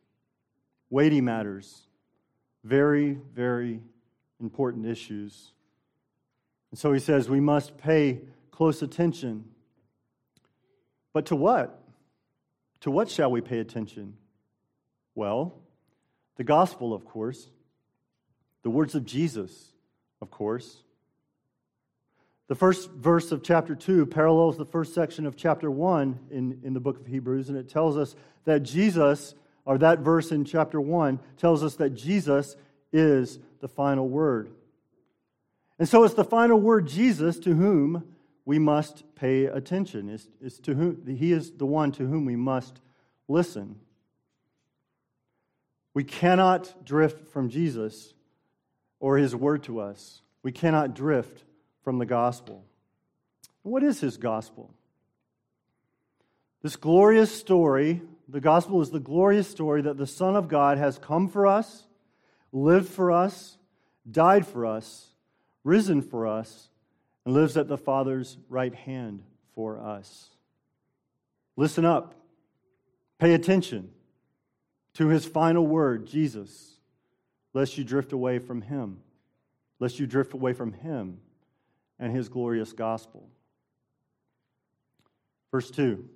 weighty 0.91 1.21
matters, 1.21 1.87
Very, 2.65 3.19
very 3.35 3.81
important 4.41 4.87
issues. 4.87 5.53
And 6.71 6.79
so 6.79 6.93
he 6.93 7.01
says 7.01 7.29
we 7.29 7.41
must 7.41 7.77
pay 7.77 8.21
close 8.51 8.83
attention. 8.83 9.45
But 11.13 11.27
to 11.27 11.37
what? 11.37 11.83
To 12.81 12.91
what 12.91 13.11
shall 13.11 13.31
we 13.31 13.41
pay 13.41 13.59
attention? 13.59 14.15
Well, 15.15 15.55
the 16.37 16.45
gospel, 16.45 16.95
of 16.95 17.05
course, 17.05 17.49
the 18.63 18.71
words 18.71 18.95
of 18.95 19.05
Jesus, 19.05 19.73
of 20.21 20.31
course. 20.31 20.83
The 22.49 22.55
first 22.55 22.91
verse 22.91 23.33
of 23.33 23.43
chapter 23.43 23.75
2 23.75 24.07
parallels 24.07 24.57
the 24.57 24.65
first 24.65 24.95
section 24.95 25.27
of 25.27 25.37
chapter 25.37 25.71
1 25.71 26.19
in, 26.31 26.61
in 26.63 26.75
the 26.75 26.81
book 26.81 26.99
of 26.99 27.07
Hebrews, 27.07 27.49
and 27.49 27.59
it 27.59 27.69
tells 27.69 27.97
us 27.97 28.15
that 28.45 28.63
Jesus, 28.63 29.35
or 29.65 29.79
that 29.79 30.01
verse 30.01 30.33
in 30.33 30.45
chapter 30.45 30.81
1, 30.81 31.21
tells 31.37 31.63
us 31.63 31.77
that 31.77 31.91
Jesus 31.91 32.57
is 32.93 33.39
the 33.61 33.69
final 33.69 34.09
word. 34.09 34.51
And 35.79 35.89
so 35.89 36.05
it's 36.05 36.15
the 36.15 36.25
final 36.25 36.61
word, 36.61 36.87
Jesus, 36.87 37.39
to 37.41 37.55
whom 37.55 38.05
we 38.45 38.59
must 38.59 39.05
pay 39.15 39.45
attention. 39.45 40.09
It's, 40.09 40.29
it's 40.41 40.59
to 40.61 40.75
whom, 40.75 41.07
he 41.07 41.33
is 41.33 41.53
the 41.53 41.67
one 41.67 41.93
to 41.93 42.07
whom 42.07 42.25
we 42.25 42.37
must 42.37 42.81
listen. 43.29 43.77
We 45.95 46.05
cannot 46.05 46.85
drift 46.85 47.29
from 47.29 47.49
Jesus 47.49 48.15
or 48.99 49.19
his 49.19 49.35
word 49.35 49.65
to 49.65 49.81
us. 49.81 50.23
We 50.43 50.53
cannot 50.53 50.95
drift 50.95 51.45
from 51.83 51.99
the 51.99 52.07
gospel. 52.07 52.65
What 53.63 53.83
is 53.83 54.01
his 54.01 54.17
gospel? 54.17 54.73
This 56.63 56.77
glorious 56.77 57.35
story, 57.35 58.03
the 58.33 58.41
gospel 58.41 58.81
is 58.81 58.91
the 58.91 58.99
glorious 58.99 59.47
story 59.47 59.83
that 59.83 59.99
the 59.99 60.07
Son 60.07 60.37
of 60.37 60.49
God 60.49 60.79
has 60.79 60.97
come 60.97 61.29
for 61.29 61.47
us, 61.47 61.85
lived 62.51 62.89
for 62.89 63.13
us, 63.13 63.59
died 64.11 64.47
for 64.47 64.65
us, 64.65 65.13
risen 65.65 66.01
for 66.01 66.27
us, 66.27 66.71
and 67.27 67.35
lives 67.35 67.59
at 67.59 67.69
the 67.69 67.77
Father's 67.77 68.39
right 68.49 68.75
hand 68.75 69.23
for 69.55 69.79
us. 69.79 70.31
Listen 71.57 71.85
up. 71.85 72.15
Pay 73.19 73.35
attention 73.35 73.91
to 74.95 75.09
his 75.09 75.27
final 75.27 75.67
word, 75.67 76.07
Jesus, 76.07 76.79
lest 77.53 77.77
you 77.77 77.85
drift 77.85 78.15
away 78.15 78.39
from 78.39 78.63
him, 78.63 79.01
lest 79.79 80.01
you 80.01 80.07
drift 80.07 80.33
away 80.33 80.55
from 80.55 80.73
him 80.73 81.19
and 81.99 82.17
his 82.17 82.31
glorious 82.31 82.73
gospel. 82.73 83.29
Verse 85.51 85.71
2 85.71 86.09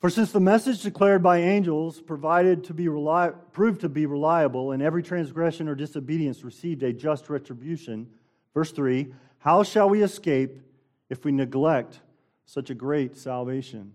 For 0.00 0.08
since 0.08 0.32
the 0.32 0.40
message 0.40 0.82
declared 0.82 1.22
by 1.22 1.38
angels 1.38 2.00
provided 2.00 2.64
to 2.64 2.74
be 2.74 2.86
reli- 2.86 3.34
proved 3.52 3.82
to 3.82 3.88
be 3.90 4.06
reliable, 4.06 4.72
and 4.72 4.82
every 4.82 5.02
transgression 5.02 5.68
or 5.68 5.74
disobedience 5.74 6.42
received 6.42 6.82
a 6.82 6.92
just 6.92 7.28
retribution, 7.28 8.08
verse 8.54 8.72
3 8.72 9.12
How 9.38 9.62
shall 9.62 9.90
we 9.90 10.02
escape 10.02 10.58
if 11.10 11.24
we 11.24 11.32
neglect 11.32 12.00
such 12.46 12.70
a 12.70 12.74
great 12.74 13.14
salvation? 13.14 13.92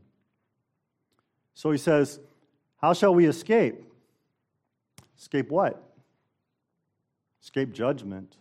So 1.56 1.72
he 1.72 1.78
says, 1.80 2.20
How 2.78 2.94
shall 2.94 3.16
we 3.16 3.26
escape? 3.26 3.84
Escape 5.18 5.50
what? 5.50 5.82
Escape 7.42 7.74
judgment. 7.74 8.36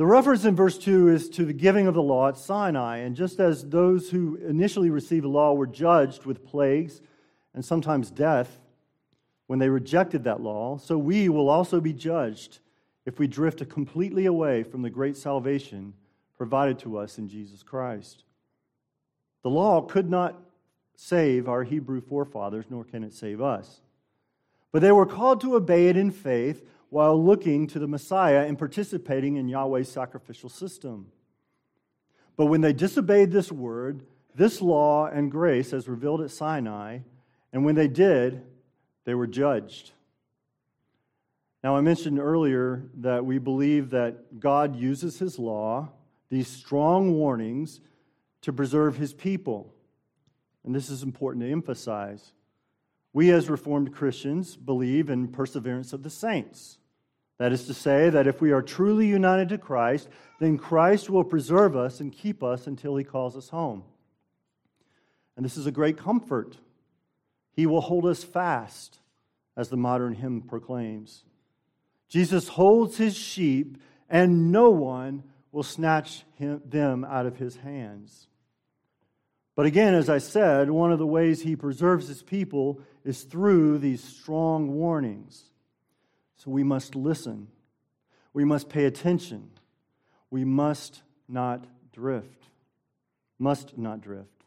The 0.00 0.06
reference 0.06 0.46
in 0.46 0.56
verse 0.56 0.78
2 0.78 1.08
is 1.08 1.28
to 1.28 1.44
the 1.44 1.52
giving 1.52 1.86
of 1.86 1.92
the 1.92 2.00
law 2.00 2.28
at 2.28 2.38
Sinai. 2.38 3.00
And 3.00 3.14
just 3.14 3.38
as 3.38 3.68
those 3.68 4.08
who 4.08 4.36
initially 4.36 4.88
received 4.88 5.24
the 5.24 5.28
law 5.28 5.52
were 5.52 5.66
judged 5.66 6.24
with 6.24 6.42
plagues 6.42 7.02
and 7.52 7.62
sometimes 7.62 8.10
death 8.10 8.60
when 9.46 9.58
they 9.58 9.68
rejected 9.68 10.24
that 10.24 10.40
law, 10.40 10.78
so 10.78 10.96
we 10.96 11.28
will 11.28 11.50
also 11.50 11.82
be 11.82 11.92
judged 11.92 12.60
if 13.04 13.18
we 13.18 13.26
drift 13.26 13.68
completely 13.68 14.24
away 14.24 14.62
from 14.62 14.80
the 14.80 14.88
great 14.88 15.18
salvation 15.18 15.92
provided 16.34 16.78
to 16.78 16.96
us 16.96 17.18
in 17.18 17.28
Jesus 17.28 17.62
Christ. 17.62 18.24
The 19.42 19.50
law 19.50 19.82
could 19.82 20.08
not 20.08 20.40
save 20.96 21.46
our 21.46 21.62
Hebrew 21.62 22.00
forefathers, 22.00 22.64
nor 22.70 22.84
can 22.84 23.04
it 23.04 23.12
save 23.12 23.42
us. 23.42 23.82
But 24.72 24.80
they 24.80 24.92
were 24.92 25.04
called 25.04 25.42
to 25.42 25.56
obey 25.56 25.88
it 25.88 25.98
in 25.98 26.10
faith 26.10 26.64
while 26.90 27.22
looking 27.22 27.66
to 27.68 27.78
the 27.78 27.88
Messiah 27.88 28.44
and 28.46 28.58
participating 28.58 29.36
in 29.36 29.48
Yahweh's 29.48 29.90
sacrificial 29.90 30.48
system. 30.48 31.06
But 32.36 32.46
when 32.46 32.60
they 32.60 32.72
disobeyed 32.72 33.30
this 33.30 33.50
word, 33.50 34.04
this 34.34 34.60
law 34.60 35.06
and 35.06 35.30
grace 35.30 35.72
as 35.72 35.88
revealed 35.88 36.20
at 36.20 36.30
Sinai, 36.30 36.98
and 37.52 37.64
when 37.64 37.74
they 37.74 37.88
did, 37.88 38.42
they 39.04 39.14
were 39.14 39.26
judged. 39.26 39.92
Now, 41.62 41.76
I 41.76 41.80
mentioned 41.80 42.18
earlier 42.18 42.84
that 42.98 43.24
we 43.24 43.38
believe 43.38 43.90
that 43.90 44.40
God 44.40 44.74
uses 44.74 45.18
his 45.18 45.38
law, 45.38 45.90
these 46.30 46.48
strong 46.48 47.12
warnings, 47.12 47.80
to 48.42 48.52
preserve 48.52 48.96
his 48.96 49.12
people. 49.12 49.74
And 50.64 50.74
this 50.74 50.88
is 50.88 51.02
important 51.02 51.44
to 51.44 51.50
emphasize. 51.50 52.32
We, 53.12 53.30
as 53.30 53.50
Reformed 53.50 53.92
Christians, 53.92 54.56
believe 54.56 55.10
in 55.10 55.28
perseverance 55.28 55.92
of 55.92 56.02
the 56.02 56.10
saints. 56.10 56.78
That 57.40 57.52
is 57.52 57.64
to 57.68 57.74
say, 57.74 58.10
that 58.10 58.26
if 58.26 58.42
we 58.42 58.52
are 58.52 58.60
truly 58.60 59.06
united 59.06 59.48
to 59.48 59.56
Christ, 59.56 60.10
then 60.40 60.58
Christ 60.58 61.08
will 61.08 61.24
preserve 61.24 61.74
us 61.74 61.98
and 61.98 62.12
keep 62.12 62.42
us 62.42 62.66
until 62.66 62.96
he 62.96 63.02
calls 63.02 63.34
us 63.34 63.48
home. 63.48 63.82
And 65.36 65.44
this 65.44 65.56
is 65.56 65.66
a 65.66 65.72
great 65.72 65.96
comfort. 65.96 66.58
He 67.52 67.64
will 67.64 67.80
hold 67.80 68.04
us 68.04 68.22
fast, 68.22 68.98
as 69.56 69.70
the 69.70 69.78
modern 69.78 70.12
hymn 70.12 70.42
proclaims. 70.42 71.24
Jesus 72.10 72.46
holds 72.46 72.98
his 72.98 73.16
sheep, 73.16 73.78
and 74.10 74.52
no 74.52 74.68
one 74.68 75.22
will 75.50 75.62
snatch 75.62 76.24
him, 76.34 76.60
them 76.66 77.06
out 77.06 77.24
of 77.24 77.38
his 77.38 77.56
hands. 77.56 78.28
But 79.56 79.64
again, 79.64 79.94
as 79.94 80.10
I 80.10 80.18
said, 80.18 80.68
one 80.70 80.92
of 80.92 80.98
the 80.98 81.06
ways 81.06 81.40
he 81.40 81.56
preserves 81.56 82.06
his 82.06 82.22
people 82.22 82.82
is 83.02 83.22
through 83.22 83.78
these 83.78 84.04
strong 84.04 84.72
warnings. 84.72 85.49
So 86.42 86.50
we 86.50 86.62
must 86.62 86.94
listen. 86.94 87.48
We 88.32 88.46
must 88.46 88.70
pay 88.70 88.86
attention. 88.86 89.50
We 90.30 90.42
must 90.42 91.02
not 91.28 91.66
drift. 91.92 92.46
Must 93.38 93.76
not 93.76 94.00
drift. 94.00 94.44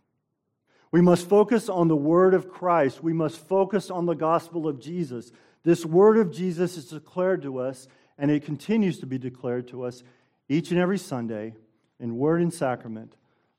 We 0.89 1.01
must 1.01 1.29
focus 1.29 1.69
on 1.69 1.89
the 1.89 1.95
word 1.95 2.33
of 2.33 2.49
Christ. 2.49 3.03
We 3.03 3.13
must 3.13 3.37
focus 3.37 3.91
on 3.91 4.07
the 4.07 4.15
gospel 4.15 4.67
of 4.67 4.79
Jesus. 4.79 5.31
This 5.61 5.85
word 5.85 6.17
of 6.17 6.31
Jesus 6.31 6.77
is 6.77 6.85
declared 6.85 7.43
to 7.43 7.59
us, 7.59 7.87
and 8.17 8.31
it 8.31 8.43
continues 8.43 8.97
to 9.01 9.05
be 9.05 9.19
declared 9.19 9.67
to 9.67 9.83
us 9.83 10.01
each 10.49 10.71
and 10.71 10.79
every 10.79 10.97
Sunday 10.97 11.53
in 11.99 12.17
word 12.17 12.41
and 12.41 12.51
sacrament 12.51 13.13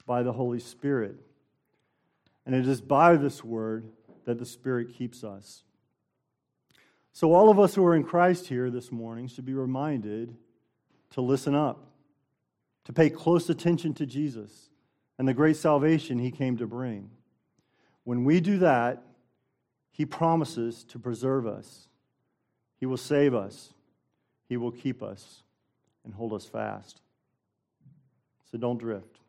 by 0.06 0.24
the 0.24 0.32
Holy 0.32 0.58
Spirit. 0.58 1.14
And 2.44 2.56
it 2.56 2.66
is 2.66 2.80
by 2.80 3.14
this 3.14 3.44
word 3.44 3.92
that 4.24 4.40
the 4.40 4.46
Spirit 4.46 4.92
keeps 4.92 5.22
us. 5.22 5.62
So, 7.14 7.32
all 7.32 7.48
of 7.48 7.60
us 7.60 7.76
who 7.76 7.86
are 7.86 7.94
in 7.94 8.02
Christ 8.02 8.48
here 8.48 8.70
this 8.70 8.90
morning 8.90 9.28
should 9.28 9.44
be 9.44 9.54
reminded 9.54 10.34
to 11.10 11.20
listen 11.20 11.54
up, 11.54 11.92
to 12.86 12.92
pay 12.92 13.08
close 13.08 13.48
attention 13.48 13.94
to 13.94 14.04
Jesus 14.04 14.68
and 15.16 15.28
the 15.28 15.32
great 15.32 15.56
salvation 15.56 16.18
he 16.18 16.32
came 16.32 16.56
to 16.56 16.66
bring. 16.66 17.08
When 18.02 18.24
we 18.24 18.40
do 18.40 18.58
that, 18.58 19.04
he 19.92 20.04
promises 20.04 20.82
to 20.88 20.98
preserve 20.98 21.46
us, 21.46 21.86
he 22.80 22.86
will 22.86 22.96
save 22.96 23.32
us, 23.32 23.72
he 24.48 24.56
will 24.56 24.72
keep 24.72 25.00
us, 25.00 25.44
and 26.04 26.12
hold 26.12 26.32
us 26.32 26.46
fast. 26.46 27.00
So, 28.50 28.58
don't 28.58 28.78
drift. 28.78 29.20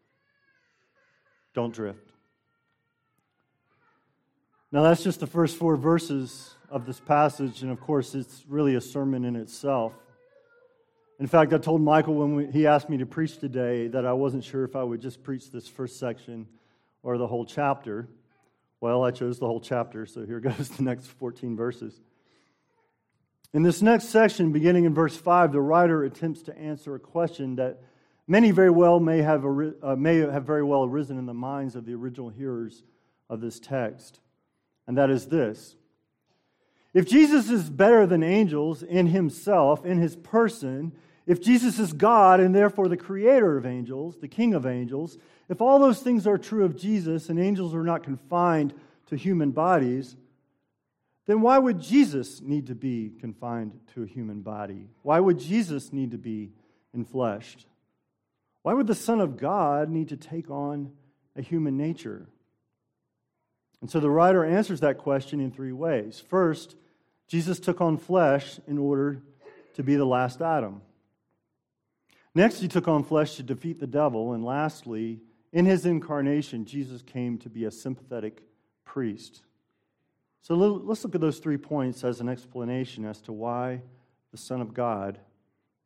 Don't 1.53 1.71
drift. 1.71 2.09
Now, 4.71 4.81
that's 4.81 5.03
just 5.03 5.19
the 5.19 5.27
first 5.27 5.55
four 5.55 5.77
verses 5.77 6.54
of 6.69 6.85
this 6.85 6.99
passage, 6.99 7.61
and 7.61 7.71
of 7.71 7.79
course, 7.79 8.15
it's 8.15 8.43
really 8.47 8.75
a 8.75 8.81
sermon 8.81 9.25
in 9.25 9.35
itself. 9.35 9.93
In 11.19 11.27
fact, 11.27 11.53
I 11.53 11.57
told 11.57 11.81
Michael 11.81 12.15
when 12.15 12.35
we, 12.35 12.45
he 12.47 12.67
asked 12.67 12.89
me 12.89 12.97
to 12.97 13.05
preach 13.05 13.37
today 13.37 13.87
that 13.87 14.05
I 14.05 14.13
wasn't 14.13 14.43
sure 14.43 14.65
if 14.65 14.75
I 14.75 14.83
would 14.83 15.01
just 15.01 15.23
preach 15.23 15.51
this 15.51 15.67
first 15.67 15.97
section 15.97 16.47
or 17.03 17.17
the 17.17 17.27
whole 17.27 17.45
chapter. 17.45 18.09
Well, 18.81 19.03
I 19.03 19.11
chose 19.11 19.39
the 19.39 19.45
whole 19.45 19.61
chapter, 19.61 20.05
so 20.05 20.25
here 20.25 20.39
goes 20.41 20.69
the 20.69 20.83
next 20.83 21.07
14 21.07 21.55
verses. 21.55 22.01
In 23.53 23.63
this 23.63 23.81
next 23.81 24.09
section, 24.09 24.51
beginning 24.51 24.83
in 24.83 24.93
verse 24.93 25.15
5, 25.15 25.53
the 25.53 25.61
writer 25.61 26.03
attempts 26.03 26.41
to 26.43 26.57
answer 26.57 26.95
a 26.95 26.99
question 26.99 27.55
that 27.55 27.81
many 28.27 28.51
very 28.51 28.69
well 28.69 28.99
may 28.99 29.19
have, 29.19 29.45
uh, 29.45 29.95
may 29.95 30.17
have 30.17 30.43
very 30.43 30.63
well 30.63 30.83
arisen 30.83 31.17
in 31.17 31.25
the 31.25 31.33
minds 31.33 31.77
of 31.77 31.85
the 31.85 31.93
original 31.93 32.29
hearers 32.29 32.83
of 33.29 33.39
this 33.39 33.59
text. 33.59 34.19
And 34.87 34.97
that 34.97 35.09
is 35.09 35.27
this 35.27 35.77
if 36.95 37.05
Jesus 37.05 37.49
is 37.49 37.69
better 37.69 38.07
than 38.07 38.23
angels 38.23 38.81
in 38.81 39.07
himself, 39.07 39.85
in 39.85 39.99
his 39.99 40.15
person, 40.15 40.93
if 41.27 41.41
Jesus 41.41 41.77
is 41.77 41.91
God 41.91 42.39
and 42.39 42.55
therefore 42.55 42.87
the 42.87 42.95
creator 42.95 43.57
of 43.57 43.65
angels, 43.65 44.15
the 44.21 44.29
king 44.29 44.53
of 44.53 44.65
angels, 44.65 45.17
if 45.49 45.59
all 45.59 45.77
those 45.77 45.99
things 45.99 46.25
are 46.25 46.37
true 46.37 46.63
of 46.63 46.77
Jesus 46.77 47.27
and 47.27 47.37
angels 47.37 47.75
are 47.75 47.83
not 47.83 48.03
confined 48.03 48.73
to 49.07 49.17
human 49.17 49.51
bodies, 49.51 50.15
then 51.25 51.41
why 51.41 51.57
would 51.57 51.81
Jesus 51.81 52.39
need 52.39 52.67
to 52.67 52.75
be 52.75 53.11
confined 53.19 53.77
to 53.93 54.03
a 54.03 54.07
human 54.07 54.39
body? 54.39 54.87
Why 55.01 55.19
would 55.19 55.37
Jesus 55.37 55.91
need 55.91 56.11
to 56.11 56.17
be 56.17 56.53
enfleshed? 56.95 57.65
Why 58.61 58.73
would 58.73 58.87
the 58.87 58.95
Son 58.95 59.19
of 59.19 59.35
God 59.35 59.89
need 59.89 60.09
to 60.09 60.17
take 60.17 60.49
on 60.49 60.93
a 61.35 61.41
human 61.41 61.75
nature? 61.75 62.27
And 63.81 63.91
so 63.91 63.99
the 63.99 64.09
writer 64.09 64.45
answers 64.45 64.79
that 64.79 64.97
question 64.97 65.41
in 65.41 65.51
three 65.51 65.73
ways. 65.73 66.23
First, 66.29 66.77
Jesus 67.27 67.59
took 67.59 67.81
on 67.81 67.97
flesh 67.97 68.59
in 68.67 68.77
order 68.77 69.21
to 69.73 69.83
be 69.83 69.95
the 69.95 70.05
last 70.05 70.41
Adam. 70.41 70.81
Next, 72.33 72.59
he 72.59 72.67
took 72.67 72.87
on 72.87 73.03
flesh 73.03 73.35
to 73.35 73.43
defeat 73.43 73.79
the 73.79 73.87
devil. 73.87 74.33
And 74.33 74.43
lastly, 74.43 75.21
in 75.53 75.65
his 75.65 75.85
incarnation, 75.85 76.65
Jesus 76.65 77.01
came 77.01 77.37
to 77.39 77.49
be 77.49 77.65
a 77.65 77.71
sympathetic 77.71 78.43
priest. 78.83 79.41
So 80.41 80.53
let's 80.55 81.03
look 81.03 81.15
at 81.15 81.21
those 81.21 81.39
three 81.39 81.57
points 81.57 82.03
as 82.03 82.19
an 82.19 82.29
explanation 82.29 83.05
as 83.05 83.21
to 83.21 83.33
why 83.33 83.81
the 84.31 84.37
Son 84.37 84.61
of 84.61 84.73
God 84.73 85.17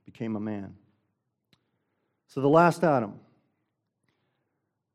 became 0.06 0.36
a 0.36 0.40
man. 0.40 0.74
So, 2.28 2.42
the 2.42 2.50
last 2.50 2.84
Adam. 2.84 3.20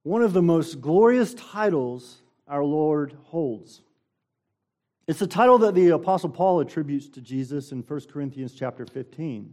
One 0.02 0.22
of 0.22 0.34
the 0.34 0.42
most 0.42 0.80
glorious 0.80 1.34
titles 1.34 2.18
our 2.46 2.62
Lord 2.62 3.16
holds. 3.24 3.80
It's 5.06 5.18
the 5.18 5.26
title 5.26 5.58
that 5.58 5.74
the 5.74 5.90
Apostle 5.90 6.30
Paul 6.30 6.60
attributes 6.60 7.08
to 7.10 7.20
Jesus 7.20 7.72
in 7.72 7.82
1 7.82 8.00
Corinthians 8.10 8.54
chapter 8.54 8.86
15. 8.86 9.52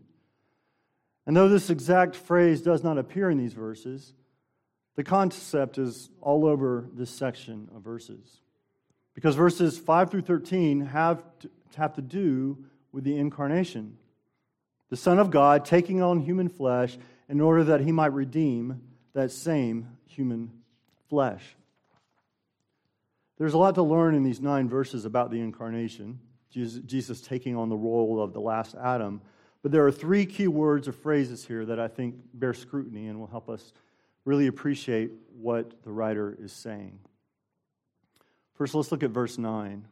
And 1.25 1.35
though 1.35 1.49
this 1.49 1.69
exact 1.69 2.15
phrase 2.15 2.61
does 2.61 2.83
not 2.83 2.97
appear 2.97 3.29
in 3.29 3.37
these 3.37 3.53
verses, 3.53 4.13
the 4.95 5.03
concept 5.03 5.77
is 5.77 6.09
all 6.21 6.45
over 6.45 6.87
this 6.93 7.09
section 7.09 7.69
of 7.75 7.81
verses. 7.81 8.41
Because 9.13 9.35
verses 9.35 9.77
5 9.77 10.09
through 10.09 10.21
13 10.21 10.81
have 10.87 11.21
to, 11.39 11.49
have 11.75 11.95
to 11.95 12.01
do 12.01 12.65
with 12.93 13.03
the 13.03 13.17
incarnation. 13.17 13.97
The 14.89 14.97
Son 14.97 15.19
of 15.19 15.31
God 15.31 15.65
taking 15.65 16.01
on 16.01 16.21
human 16.21 16.47
flesh 16.47 16.97
in 17.27 17.41
order 17.41 17.65
that 17.65 17.81
he 17.81 17.91
might 17.91 18.13
redeem 18.13 18.81
that 19.13 19.31
same 19.31 19.97
human 20.05 20.51
flesh. 21.09 21.55
There's 23.41 23.55
a 23.55 23.57
lot 23.57 23.73
to 23.73 23.81
learn 23.81 24.13
in 24.13 24.21
these 24.21 24.39
nine 24.39 24.69
verses 24.69 25.03
about 25.05 25.31
the 25.31 25.39
incarnation, 25.39 26.19
Jesus 26.51 27.21
taking 27.21 27.55
on 27.55 27.69
the 27.69 27.75
role 27.75 28.21
of 28.21 28.33
the 28.33 28.39
last 28.39 28.75
Adam. 28.75 29.19
But 29.63 29.71
there 29.71 29.83
are 29.83 29.91
three 29.91 30.27
key 30.27 30.47
words 30.47 30.87
or 30.87 30.91
phrases 30.91 31.43
here 31.43 31.65
that 31.65 31.79
I 31.79 31.87
think 31.87 32.17
bear 32.35 32.53
scrutiny 32.53 33.07
and 33.07 33.19
will 33.19 33.25
help 33.25 33.49
us 33.49 33.73
really 34.25 34.45
appreciate 34.45 35.09
what 35.35 35.81
the 35.81 35.91
writer 35.91 36.37
is 36.39 36.53
saying. 36.53 36.99
First, 38.53 38.75
let's 38.75 38.91
look 38.91 39.01
at 39.01 39.09
verse 39.09 39.39
9, 39.39 39.87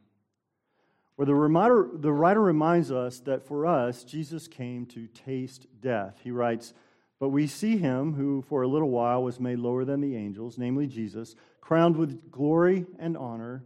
where 1.16 1.26
the, 1.26 1.34
reminder, 1.34 1.90
the 1.92 2.14
writer 2.14 2.44
reminds 2.44 2.92
us 2.92 3.20
that 3.22 3.48
for 3.48 3.66
us, 3.66 4.04
Jesus 4.04 4.48
came 4.48 4.86
to 4.86 5.08
taste 5.08 5.66
death. 5.82 6.20
He 6.24 6.30
writes, 6.30 6.76
But 7.20 7.30
we 7.30 7.48
see 7.48 7.78
him 7.78 8.14
who 8.14 8.42
for 8.44 8.62
a 8.62 8.68
little 8.68 8.90
while 8.90 9.22
was 9.24 9.40
made 9.40 9.60
lower 9.60 9.84
than 9.84 10.02
the 10.02 10.16
angels, 10.16 10.58
namely 10.58 10.88
Jesus, 10.88 11.36
crowned 11.60 11.98
with 11.98 12.32
glory 12.32 12.86
and 12.98 13.18
honor 13.18 13.64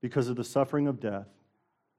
because 0.00 0.28
of 0.28 0.36
the 0.36 0.44
suffering 0.44 0.88
of 0.88 1.00
death 1.00 1.28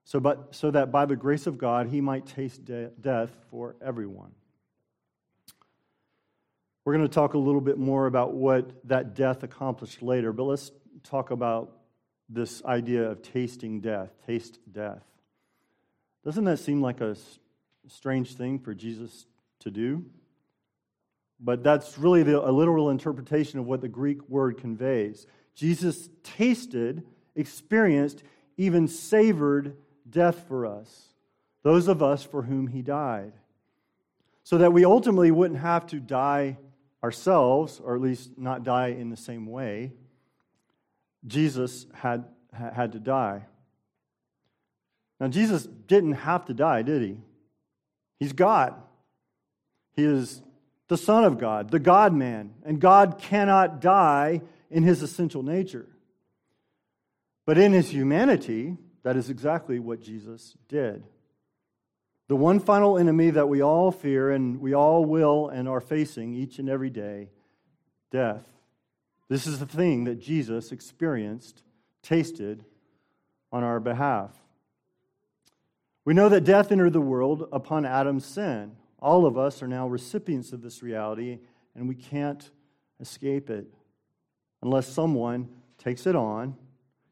so, 0.08 0.22
but, 0.22 0.56
so 0.56 0.72
that 0.72 0.90
by 0.90 1.06
the 1.06 1.18
grace 1.18 1.48
of 1.48 1.58
God 1.58 1.88
he 1.88 2.00
might 2.00 2.26
taste 2.26 2.64
de- 2.64 2.92
death 3.02 3.30
for 3.52 3.76
everyone. 3.86 4.32
We're 6.86 6.94
going 6.94 7.06
to 7.06 7.14
talk 7.14 7.34
a 7.34 7.38
little 7.38 7.60
bit 7.60 7.78
more 7.78 8.06
about 8.06 8.34
what 8.34 8.72
that 8.88 9.16
death 9.16 9.44
accomplished 9.44 10.02
later, 10.02 10.32
but 10.32 10.44
let's 10.44 10.72
talk 11.04 11.32
about 11.32 11.74
this 12.30 12.64
idea 12.64 13.04
of 13.04 13.22
tasting 13.22 13.82
death, 13.82 14.10
taste 14.26 14.60
death. 14.72 15.04
Doesn't 16.24 16.46
that 16.46 16.60
seem 16.60 16.82
like 16.82 17.02
a 17.02 17.18
strange 17.90 18.36
thing 18.36 18.60
for 18.60 18.74
Jesus 18.74 19.26
to 19.60 19.72
do? 19.72 20.06
But 21.40 21.64
that's 21.64 21.98
really 21.98 22.24
the, 22.24 22.44
a 22.44 22.52
literal 22.52 22.90
interpretation 22.90 23.60
of 23.60 23.66
what 23.66 23.82
the 23.82 23.88
Greek 23.88 24.28
word 24.28 24.58
conveys. 24.58 25.28
Jesus 25.56 26.10
tasted, 26.24 27.04
experienced, 27.36 28.24
even 28.58 28.88
savored 28.88 29.76
death 30.10 30.46
for 30.48 30.66
us, 30.66 31.10
those 31.64 31.88
of 31.88 32.02
us 32.02 32.24
for 32.24 32.44
whom 32.44 32.68
he 32.68 32.82
died, 32.82 33.34
so 34.44 34.58
that 34.58 34.74
we 34.74 34.86
ultimately 34.86 35.32
wouldn't 35.32 35.60
have 35.60 35.86
to 35.88 36.00
die 36.00 36.58
ourselves, 37.04 37.80
or 37.84 37.96
at 37.96 38.02
least 38.02 38.38
not 38.38 38.64
die 38.64 38.88
in 38.88 39.10
the 39.10 39.18
same 39.18 39.46
way. 39.46 39.94
Jesus 41.26 41.86
had, 41.94 42.26
had 42.54 42.94
to 42.94 43.00
die. 43.00 43.46
Now, 45.20 45.28
Jesus 45.28 45.66
didn't 45.66 46.14
have 46.14 46.46
to 46.46 46.54
die, 46.54 46.82
did 46.82 47.02
he? 47.02 47.18
He's 48.20 48.34
God. 48.34 48.76
He 49.94 50.04
is 50.04 50.42
the 50.88 50.98
Son 50.98 51.24
of 51.24 51.38
God, 51.38 51.70
the 51.72 51.80
God 51.80 52.14
man, 52.14 52.54
and 52.64 52.80
God 52.80 53.20
cannot 53.20 53.82
die 53.82 54.42
in 54.70 54.84
his 54.84 55.02
essential 55.02 55.44
nature. 55.44 55.88
But 57.46 57.58
in 57.58 57.74
his 57.74 57.90
humanity, 57.90 58.78
that 59.04 59.16
is 59.16 59.30
exactly 59.30 59.80
what 59.80 60.02
Jesus 60.02 60.56
did. 60.68 61.04
The 62.28 62.36
one 62.36 62.60
final 62.60 62.98
enemy 62.98 63.30
that 63.32 63.48
we 63.48 63.62
all 63.62 63.92
fear 63.92 64.32
and 64.32 64.60
we 64.60 64.74
all 64.74 65.06
will 65.06 65.48
and 65.48 65.68
are 65.70 65.80
facing 65.80 66.34
each 66.34 66.60
and 66.60 66.70
every 66.70 66.90
day 66.90 67.30
death. 68.12 68.46
This 69.30 69.48
is 69.48 69.60
the 69.60 69.66
thing 69.66 70.06
that 70.06 70.20
Jesus 70.20 70.72
experienced, 70.72 71.62
tasted 72.02 72.64
on 73.52 73.64
our 73.64 73.80
behalf. 73.80 74.32
We 76.06 76.14
know 76.14 76.30
that 76.30 76.46
death 76.46 76.72
entered 76.72 76.94
the 76.94 77.02
world 77.02 77.48
upon 77.52 77.86
Adam's 77.86 78.26
sin. 78.26 78.78
All 79.00 79.26
of 79.26 79.38
us 79.38 79.62
are 79.62 79.68
now 79.68 79.88
recipients 79.88 80.54
of 80.54 80.62
this 80.62 80.82
reality, 80.82 81.40
and 81.76 81.88
we 81.88 81.96
can't 81.96 82.50
escape 83.00 83.50
it 83.50 83.68
unless 84.62 84.88
someone 84.88 85.50
takes 85.78 86.08
it 86.08 86.16
on 86.16 86.58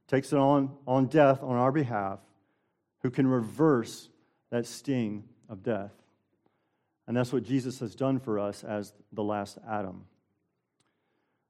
takes 0.08 0.32
it 0.32 0.39
on, 0.39 0.71
on 0.88 1.08
death 1.08 1.41
on 1.41 1.56
our 1.56 1.71
behalf, 1.71 2.19
who 3.02 3.10
can 3.10 3.28
reverse 3.28 4.10
that 4.52 4.65
sting 4.65 5.24
of 5.50 5.63
death. 5.63 5.93
And 7.08 7.15
that's 7.15 7.32
what 7.32 7.43
Jesus 7.43 7.80
has 7.80 7.95
done 7.95 8.19
for 8.19 8.39
us 8.39 8.63
as 8.63 8.93
the 9.12 9.24
last 9.24 9.58
Adam. 9.67 10.06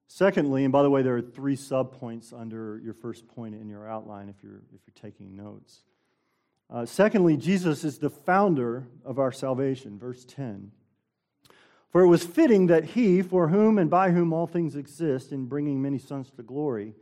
Secondly, 0.08 0.64
and 0.64 0.72
by 0.72 0.84
the 0.84 0.90
way, 0.90 1.02
there 1.02 1.16
are 1.16 1.22
three 1.22 1.56
subpoints 1.56 2.34
under 2.34 2.80
your 2.84 2.94
first 2.94 3.28
point 3.28 3.56
in 3.56 3.68
your 3.68 3.88
outline 3.90 4.30
if 4.30 4.44
you're, 4.44 4.62
if 4.74 4.82
you're 4.86 5.12
taking 5.12 5.36
notes. 5.36 5.82
Uh, 6.70 6.86
secondly, 6.86 7.38
Jesus 7.38 7.84
is 7.84 8.00
the 8.00 8.10
founder 8.10 8.88
of 9.04 9.20
our 9.20 9.32
salvation. 9.32 10.00
Verse 10.00 10.26
10. 10.26 10.72
For 11.92 12.02
it 12.02 12.08
was 12.08 12.26
fitting 12.26 12.68
that 12.68 12.84
he, 12.84 13.22
for 13.22 13.48
whom 13.48 13.78
and 13.78 13.90
by 13.90 14.12
whom 14.12 14.34
all 14.34 14.48
things 14.48 14.76
exist, 14.76 15.32
in 15.32 15.46
bringing 15.46 15.82
many 15.82 15.98
sons 15.98 16.30
to 16.32 16.44
glory, 16.44 16.94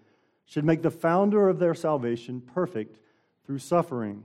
should 0.46 0.66
make 0.66 0.82
the 0.82 0.92
founder 0.92 1.50
of 1.50 1.60
their 1.60 1.74
salvation 1.74 2.42
perfect 2.42 3.00
through 3.46 3.60
suffering. 3.60 4.24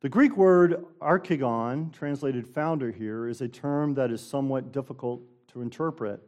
The 0.00 0.08
Greek 0.08 0.36
word 0.36 0.84
archegon, 1.00 1.92
translated 1.92 2.46
founder 2.46 2.90
here, 2.92 3.28
is 3.28 3.40
a 3.40 3.48
term 3.48 3.94
that 3.94 4.10
is 4.10 4.20
somewhat 4.20 4.72
difficult 4.72 5.22
to 5.48 5.60
interpret. 5.60 6.22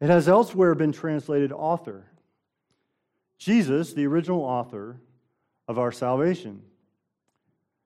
It 0.00 0.08
has 0.08 0.28
elsewhere 0.28 0.74
been 0.74 0.92
translated 0.92 1.52
author. 1.52 2.06
Jesus, 3.38 3.92
the 3.92 4.06
original 4.06 4.42
author 4.42 5.00
of 5.70 5.78
our 5.78 5.92
salvation. 5.92 6.62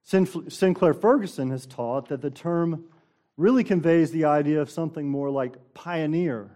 Sinclair 0.05 0.95
Ferguson 0.95 1.51
has 1.51 1.67
taught 1.67 2.09
that 2.09 2.23
the 2.23 2.31
term 2.31 2.85
really 3.37 3.63
conveys 3.63 4.11
the 4.11 4.25
idea 4.25 4.63
of 4.63 4.71
something 4.71 5.07
more 5.07 5.29
like 5.29 5.75
pioneer 5.75 6.51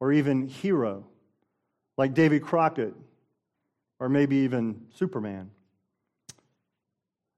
or 0.00 0.12
even 0.12 0.48
hero 0.48 1.04
like 1.96 2.12
Davy 2.12 2.40
Crockett 2.40 2.92
or 4.00 4.08
maybe 4.08 4.34
even 4.38 4.82
Superman. 4.96 5.52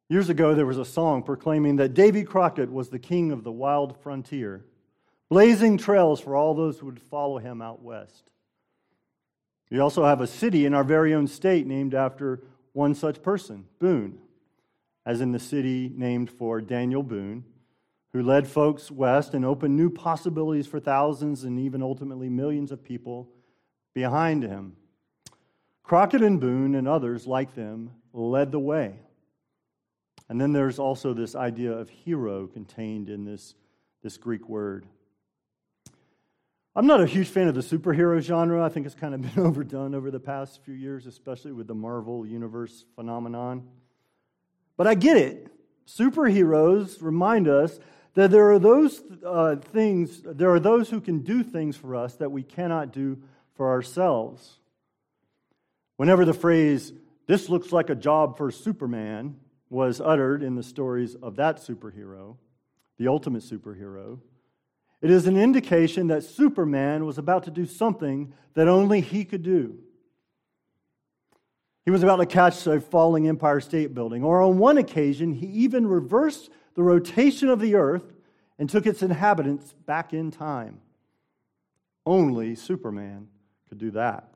Years 0.08 0.30
ago, 0.30 0.54
there 0.54 0.64
was 0.64 0.78
a 0.78 0.84
song 0.84 1.22
proclaiming 1.22 1.76
that 1.76 1.92
Davy 1.92 2.24
Crockett 2.24 2.72
was 2.72 2.88
the 2.88 2.98
king 2.98 3.32
of 3.32 3.44
the 3.44 3.52
wild 3.52 4.00
frontier, 4.02 4.64
blazing 5.28 5.76
trails 5.76 6.20
for 6.20 6.36
all 6.36 6.54
those 6.54 6.78
who 6.78 6.86
would 6.86 7.02
follow 7.02 7.36
him 7.36 7.60
out 7.60 7.82
west. 7.82 8.30
We 9.70 9.78
also 9.78 10.04
have 10.04 10.22
a 10.22 10.26
city 10.26 10.64
in 10.64 10.72
our 10.72 10.84
very 10.84 11.12
own 11.12 11.26
state 11.26 11.66
named 11.66 11.94
after 11.94 12.40
one 12.74 12.94
such 12.94 13.22
person, 13.22 13.64
Boone, 13.78 14.18
as 15.06 15.22
in 15.22 15.32
the 15.32 15.38
city 15.38 15.90
named 15.94 16.30
for 16.30 16.60
Daniel 16.60 17.02
Boone, 17.02 17.44
who 18.12 18.22
led 18.22 18.46
folks 18.46 18.90
west 18.90 19.32
and 19.32 19.44
opened 19.44 19.76
new 19.76 19.88
possibilities 19.88 20.66
for 20.66 20.78
thousands 20.78 21.44
and 21.44 21.58
even 21.58 21.82
ultimately 21.82 22.28
millions 22.28 22.70
of 22.70 22.84
people 22.84 23.30
behind 23.94 24.42
him. 24.42 24.76
Crockett 25.82 26.22
and 26.22 26.40
Boone 26.40 26.74
and 26.74 26.86
others 26.86 27.26
like 27.26 27.54
them 27.54 27.90
led 28.12 28.52
the 28.52 28.60
way. 28.60 28.94
And 30.28 30.40
then 30.40 30.52
there's 30.52 30.78
also 30.78 31.12
this 31.12 31.34
idea 31.34 31.72
of 31.72 31.88
hero 31.88 32.46
contained 32.46 33.08
in 33.08 33.24
this, 33.24 33.54
this 34.02 34.16
Greek 34.16 34.48
word. 34.48 34.86
I'm 36.76 36.88
not 36.88 37.00
a 37.00 37.06
huge 37.06 37.28
fan 37.28 37.46
of 37.46 37.54
the 37.54 37.60
superhero 37.60 38.20
genre. 38.20 38.64
I 38.64 38.68
think 38.68 38.86
it's 38.86 38.96
kind 38.96 39.14
of 39.14 39.22
been 39.34 39.44
overdone 39.44 39.94
over 39.94 40.10
the 40.10 40.20
past 40.20 40.60
few 40.64 40.74
years, 40.74 41.06
especially 41.06 41.52
with 41.52 41.68
the 41.68 41.74
Marvel 41.74 42.26
Universe 42.26 42.84
phenomenon. 42.96 43.68
But 44.76 44.86
I 44.88 44.94
get 44.94 45.16
it. 45.16 45.48
Superheroes 45.86 47.00
remind 47.00 47.46
us 47.46 47.78
that 48.14 48.30
there 48.30 48.50
are 48.50 48.58
those 48.58 49.02
uh, 49.24 49.56
things, 49.56 50.22
there 50.24 50.50
are 50.50 50.60
those 50.60 50.88
who 50.88 51.00
can 51.00 51.20
do 51.20 51.42
things 51.42 51.76
for 51.76 51.94
us 51.94 52.14
that 52.16 52.32
we 52.32 52.42
cannot 52.42 52.92
do 52.92 53.18
for 53.56 53.70
ourselves. 53.70 54.58
Whenever 55.96 56.24
the 56.24 56.34
phrase, 56.34 56.92
this 57.26 57.48
looks 57.48 57.70
like 57.70 57.90
a 57.90 57.94
job 57.94 58.36
for 58.36 58.50
Superman, 58.50 59.36
was 59.70 60.00
uttered 60.00 60.42
in 60.42 60.54
the 60.54 60.62
stories 60.62 61.14
of 61.16 61.36
that 61.36 61.56
superhero, 61.58 62.36
the 62.98 63.08
ultimate 63.08 63.42
superhero, 63.42 64.18
it 65.04 65.10
is 65.10 65.26
an 65.26 65.36
indication 65.36 66.06
that 66.06 66.22
Superman 66.22 67.04
was 67.04 67.18
about 67.18 67.44
to 67.44 67.50
do 67.50 67.66
something 67.66 68.32
that 68.54 68.68
only 68.68 69.02
he 69.02 69.26
could 69.26 69.42
do. 69.42 69.78
He 71.84 71.90
was 71.90 72.02
about 72.02 72.16
to 72.16 72.26
catch 72.26 72.66
a 72.66 72.80
falling 72.80 73.28
Empire 73.28 73.60
State 73.60 73.94
Building, 73.94 74.24
or 74.24 74.40
on 74.40 74.56
one 74.56 74.78
occasion, 74.78 75.34
he 75.34 75.46
even 75.46 75.86
reversed 75.86 76.48
the 76.74 76.82
rotation 76.82 77.50
of 77.50 77.60
the 77.60 77.74
earth 77.74 78.14
and 78.58 78.70
took 78.70 78.86
its 78.86 79.02
inhabitants 79.02 79.74
back 79.84 80.14
in 80.14 80.30
time. 80.30 80.80
Only 82.06 82.54
Superman 82.54 83.28
could 83.68 83.76
do 83.76 83.90
that. 83.90 84.32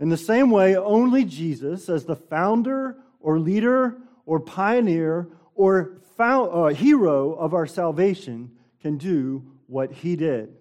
In 0.00 0.08
the 0.08 0.16
same 0.16 0.50
way, 0.50 0.74
only 0.74 1.24
Jesus, 1.24 1.88
as 1.88 2.04
the 2.04 2.16
founder 2.16 2.96
or 3.20 3.38
leader 3.38 3.96
or 4.26 4.40
pioneer 4.40 5.28
or 5.54 6.00
found, 6.16 6.50
uh, 6.52 6.74
hero 6.74 7.34
of 7.34 7.54
our 7.54 7.68
salvation, 7.68 8.56
can 8.80 8.96
do 8.96 9.44
what 9.66 9.92
he 9.92 10.16
did 10.16 10.54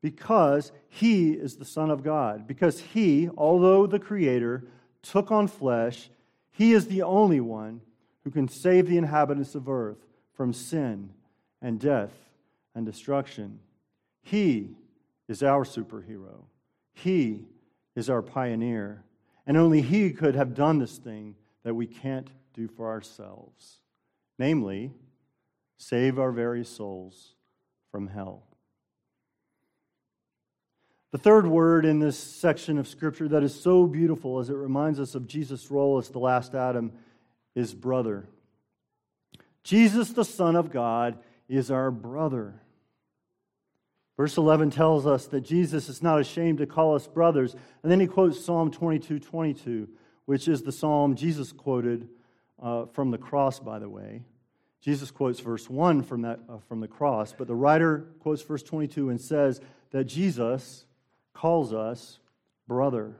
because 0.00 0.72
he 0.88 1.30
is 1.30 1.56
the 1.56 1.64
Son 1.64 1.90
of 1.90 2.02
God. 2.02 2.46
Because 2.46 2.80
he, 2.80 3.28
although 3.36 3.86
the 3.86 3.98
Creator, 3.98 4.64
took 5.02 5.30
on 5.30 5.48
flesh, 5.48 6.10
he 6.50 6.72
is 6.72 6.86
the 6.86 7.02
only 7.02 7.40
one 7.40 7.80
who 8.22 8.30
can 8.30 8.48
save 8.48 8.88
the 8.88 8.98
inhabitants 8.98 9.54
of 9.54 9.68
earth 9.68 10.04
from 10.32 10.52
sin 10.52 11.10
and 11.62 11.80
death 11.80 12.12
and 12.74 12.84
destruction. 12.84 13.60
He 14.22 14.70
is 15.28 15.42
our 15.42 15.64
superhero. 15.64 16.44
He 16.92 17.44
is 17.94 18.10
our 18.10 18.22
pioneer. 18.22 19.04
And 19.46 19.56
only 19.56 19.80
he 19.82 20.10
could 20.10 20.34
have 20.34 20.54
done 20.54 20.78
this 20.78 20.98
thing 20.98 21.36
that 21.62 21.74
we 21.74 21.86
can't 21.86 22.28
do 22.54 22.68
for 22.68 22.88
ourselves 22.88 23.80
namely, 24.38 24.92
save 25.76 26.18
our 26.18 26.32
very 26.32 26.64
souls 26.64 27.33
from 27.94 28.08
hell. 28.08 28.42
The 31.12 31.18
third 31.18 31.46
word 31.46 31.84
in 31.84 32.00
this 32.00 32.18
section 32.18 32.76
of 32.76 32.88
Scripture 32.88 33.28
that 33.28 33.44
is 33.44 33.54
so 33.54 33.86
beautiful 33.86 34.40
as 34.40 34.50
it 34.50 34.56
reminds 34.56 34.98
us 34.98 35.14
of 35.14 35.28
Jesus' 35.28 35.70
role 35.70 35.98
as 35.98 36.08
the 36.08 36.18
last 36.18 36.56
Adam 36.56 36.90
is 37.54 37.72
brother. 37.72 38.26
Jesus, 39.62 40.10
the 40.10 40.24
Son 40.24 40.56
of 40.56 40.72
God, 40.72 41.20
is 41.48 41.70
our 41.70 41.92
brother. 41.92 42.60
Verse 44.16 44.36
11 44.36 44.70
tells 44.70 45.06
us 45.06 45.26
that 45.26 45.42
Jesus 45.42 45.88
is 45.88 46.02
not 46.02 46.18
ashamed 46.18 46.58
to 46.58 46.66
call 46.66 46.96
us 46.96 47.06
brothers. 47.06 47.54
And 47.84 47.92
then 47.92 48.00
he 48.00 48.08
quotes 48.08 48.44
Psalm 48.44 48.72
22 48.72 49.20
22, 49.20 49.88
which 50.24 50.48
is 50.48 50.62
the 50.62 50.72
psalm 50.72 51.14
Jesus 51.14 51.52
quoted 51.52 52.08
uh, 52.60 52.86
from 52.86 53.12
the 53.12 53.18
cross, 53.18 53.60
by 53.60 53.78
the 53.78 53.88
way. 53.88 54.24
Jesus 54.84 55.10
quotes 55.10 55.40
verse 55.40 55.70
1 55.70 56.02
from, 56.02 56.22
that, 56.22 56.40
uh, 56.46 56.58
from 56.68 56.80
the 56.80 56.88
cross, 56.88 57.34
but 57.36 57.46
the 57.46 57.54
writer 57.54 58.04
quotes 58.20 58.42
verse 58.42 58.62
22 58.62 59.08
and 59.08 59.18
says 59.18 59.62
that 59.92 60.04
Jesus 60.04 60.84
calls 61.32 61.72
us 61.72 62.18
brother. 62.68 63.16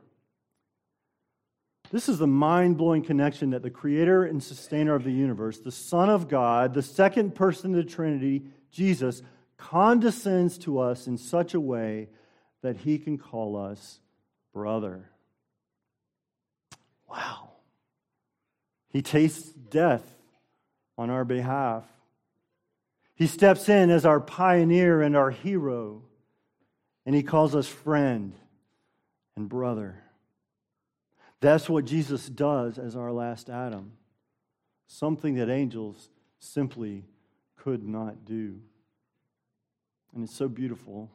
This 1.90 2.07
is 2.11 2.18
the 2.18 2.27
mind 2.27 2.77
blowing 2.77 3.03
connection 3.03 3.50
that 3.50 3.62
the 3.62 3.70
creator 3.70 4.24
and 4.24 4.42
sustainer 4.42 4.94
of 4.94 5.05
the 5.05 5.12
universe, 5.12 5.59
the 5.59 5.72
Son 5.72 6.11
of 6.11 6.29
God, 6.29 6.74
the 6.74 6.83
second 6.83 7.35
person 7.35 7.70
of 7.70 7.83
the 7.83 7.90
Trinity, 7.90 8.42
Jesus, 8.70 9.22
condescends 9.57 10.59
to 10.59 10.81
us 10.81 11.07
in 11.07 11.16
such 11.16 11.55
a 11.55 11.61
way 11.61 12.09
that 12.61 12.77
he 12.77 12.98
can 12.98 13.16
call 13.16 13.57
us 13.57 14.00
brother. 14.53 15.09
Wow. 17.09 17.53
He 18.90 19.00
tastes 19.00 19.48
death 19.50 20.13
on 20.96 21.11
our 21.11 21.24
behalf. 21.24 21.85
He 23.14 23.26
steps 23.26 23.68
in 23.68 23.90
as 23.90 24.04
our 24.04 24.20
pioneer 24.20 25.02
and 25.02 25.16
our 25.16 25.30
hero, 25.30 26.02
and 27.07 27.14
he 27.14 27.22
calls 27.22 27.54
us 27.54 27.68
friend 27.68 28.33
and 29.37 29.48
brother. 29.48 29.96
That's 31.40 31.68
what 31.68 31.85
Jesus 31.85 32.28
does 32.28 32.78
as 32.78 32.96
our 32.96 33.12
last 33.12 33.50
Adam, 33.50 33.92
something 34.87 35.35
that 35.35 35.50
angels 35.50 36.09
simply 36.38 37.04
could 37.57 37.87
not 37.87 38.24
do. 38.24 38.61
And 40.14 40.24
it's 40.24 40.35
so 40.35 40.48
beautiful. 40.48 41.11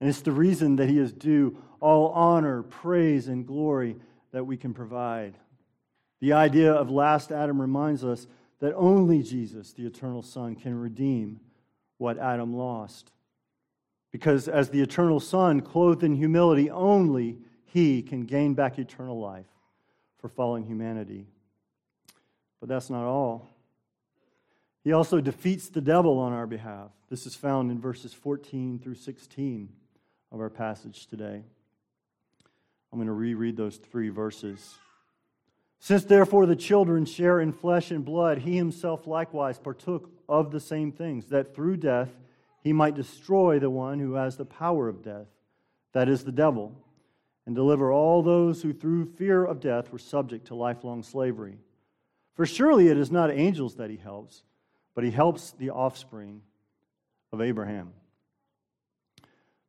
And 0.00 0.08
it's 0.08 0.22
the 0.22 0.32
reason 0.32 0.76
that 0.76 0.88
he 0.88 0.98
is 0.98 1.12
due 1.12 1.56
all 1.80 2.08
honor, 2.10 2.62
praise, 2.62 3.28
and 3.28 3.46
glory 3.46 3.96
that 4.32 4.44
we 4.44 4.56
can 4.56 4.74
provide. 4.74 5.34
The 6.20 6.34
idea 6.34 6.72
of 6.72 6.90
last 6.90 7.32
Adam 7.32 7.60
reminds 7.60 8.04
us 8.04 8.26
that 8.60 8.74
only 8.74 9.22
Jesus, 9.22 9.72
the 9.72 9.86
eternal 9.86 10.22
Son, 10.22 10.54
can 10.54 10.78
redeem 10.78 11.40
what 11.98 12.18
Adam 12.18 12.54
lost. 12.54 13.12
Because 14.12 14.48
as 14.48 14.70
the 14.70 14.80
eternal 14.80 15.20
Son, 15.20 15.60
clothed 15.60 16.02
in 16.02 16.14
humility, 16.14 16.70
only 16.70 17.38
he 17.64 18.02
can 18.02 18.24
gain 18.24 18.54
back 18.54 18.78
eternal 18.78 19.18
life 19.20 19.46
for 20.18 20.28
fallen 20.28 20.64
humanity. 20.64 21.26
But 22.60 22.68
that's 22.68 22.90
not 22.90 23.04
all. 23.04 23.48
He 24.82 24.92
also 24.92 25.20
defeats 25.20 25.68
the 25.68 25.80
devil 25.80 26.18
on 26.18 26.32
our 26.32 26.46
behalf. 26.46 26.90
This 27.08 27.26
is 27.26 27.34
found 27.34 27.70
in 27.70 27.80
verses 27.80 28.12
14 28.12 28.78
through 28.78 28.94
16 28.94 29.68
of 30.32 30.40
our 30.40 30.50
passage 30.50 31.06
today. 31.06 31.42
I'm 32.92 32.98
going 32.98 33.06
to 33.06 33.12
reread 33.12 33.56
those 33.56 33.76
three 33.76 34.08
verses. 34.08 34.74
Since 35.82 36.04
therefore 36.04 36.44
the 36.44 36.56
children 36.56 37.06
share 37.06 37.40
in 37.40 37.52
flesh 37.52 37.90
and 37.90 38.04
blood, 38.04 38.38
he 38.38 38.56
himself 38.56 39.06
likewise 39.06 39.58
partook 39.58 40.10
of 40.28 40.50
the 40.50 40.60
same 40.60 40.92
things, 40.92 41.26
that 41.26 41.54
through 41.54 41.78
death 41.78 42.10
he 42.62 42.74
might 42.74 42.94
destroy 42.94 43.58
the 43.58 43.70
one 43.70 43.98
who 43.98 44.12
has 44.14 44.36
the 44.36 44.44
power 44.44 44.88
of 44.88 45.02
death, 45.02 45.26
that 45.92 46.08
is, 46.08 46.22
the 46.22 46.32
devil, 46.32 46.76
and 47.46 47.54
deliver 47.54 47.90
all 47.90 48.22
those 48.22 48.60
who 48.60 48.74
through 48.74 49.06
fear 49.06 49.42
of 49.42 49.58
death 49.58 49.90
were 49.90 49.98
subject 49.98 50.46
to 50.48 50.54
lifelong 50.54 51.02
slavery. 51.02 51.56
For 52.34 52.44
surely 52.44 52.88
it 52.88 52.98
is 52.98 53.10
not 53.10 53.30
angels 53.30 53.76
that 53.76 53.88
he 53.88 53.96
helps, 53.96 54.42
but 54.94 55.02
he 55.02 55.10
helps 55.10 55.52
the 55.52 55.70
offspring 55.70 56.42
of 57.32 57.40
Abraham. 57.40 57.94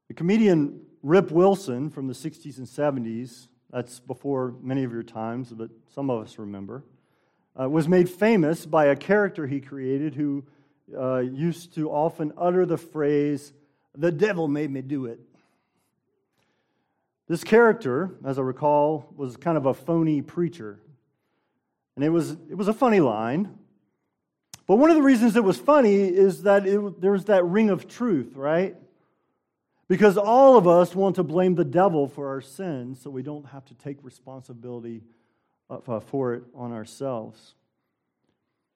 The 0.10 0.13
comedian 0.13 0.82
Flip 1.02 1.32
Wilson 1.32 1.89
from 1.89 2.08
the 2.08 2.13
60s 2.13 2.58
and 2.58 2.67
70s 2.67 3.47
that's 3.71 3.99
before 3.99 4.53
many 4.62 4.84
of 4.84 4.91
your 4.91 5.03
times, 5.03 5.51
but 5.51 5.69
some 5.93 6.10
of 6.10 6.23
us 6.23 6.38
remember, 6.38 6.84
uh, 7.60 7.69
was 7.69 7.88
made 7.88 8.10
famous 8.10 8.65
by 8.65 8.86
a 8.86 8.95
character 8.95 9.47
he 9.47 9.62
created 9.62 10.15
who 10.15 10.43
uh, 10.97 11.19
used 11.19 11.73
to 11.75 11.89
often 11.89 12.34
utter 12.38 12.65
the 12.65 12.77
phrase, 12.77 13.53
The 13.95 14.12
devil 14.12 14.47
made 14.47 14.71
me 14.71 14.81
do 14.81 15.05
it. 15.05 15.19
This 17.27 17.43
character, 17.43 18.12
as 18.25 18.38
I 18.38 18.41
recall, 18.41 19.07
was 19.15 19.38
kind 19.38 19.57
of 19.57 19.65
a 19.65 19.73
phony 19.73 20.21
preacher. 20.21 20.79
And 21.95 22.03
it 22.03 22.10
was, 22.10 22.31
it 22.31 22.55
was 22.55 22.67
a 22.67 22.73
funny 22.73 22.99
line. 22.99 23.57
But 24.67 24.75
one 24.75 24.89
of 24.89 24.97
the 24.97 25.01
reasons 25.01 25.36
it 25.36 25.43
was 25.43 25.57
funny 25.57 25.95
is 25.95 26.43
that 26.43 26.67
it, 26.67 27.01
there 27.01 27.12
was 27.12 27.25
that 27.25 27.45
ring 27.45 27.69
of 27.69 27.88
truth, 27.88 28.36
right? 28.36 28.75
Because 29.91 30.17
all 30.17 30.56
of 30.56 30.69
us 30.69 30.95
want 30.95 31.17
to 31.17 31.23
blame 31.23 31.56
the 31.56 31.65
devil 31.65 32.08
for 32.08 32.30
our 32.30 32.39
sins 32.39 33.01
so 33.01 33.10
we 33.10 33.23
don't 33.23 33.47
have 33.47 33.65
to 33.65 33.73
take 33.73 33.97
responsibility 34.04 35.01
uh, 35.69 35.99
for 35.99 36.34
it 36.34 36.43
on 36.56 36.71
ourselves. 36.71 37.56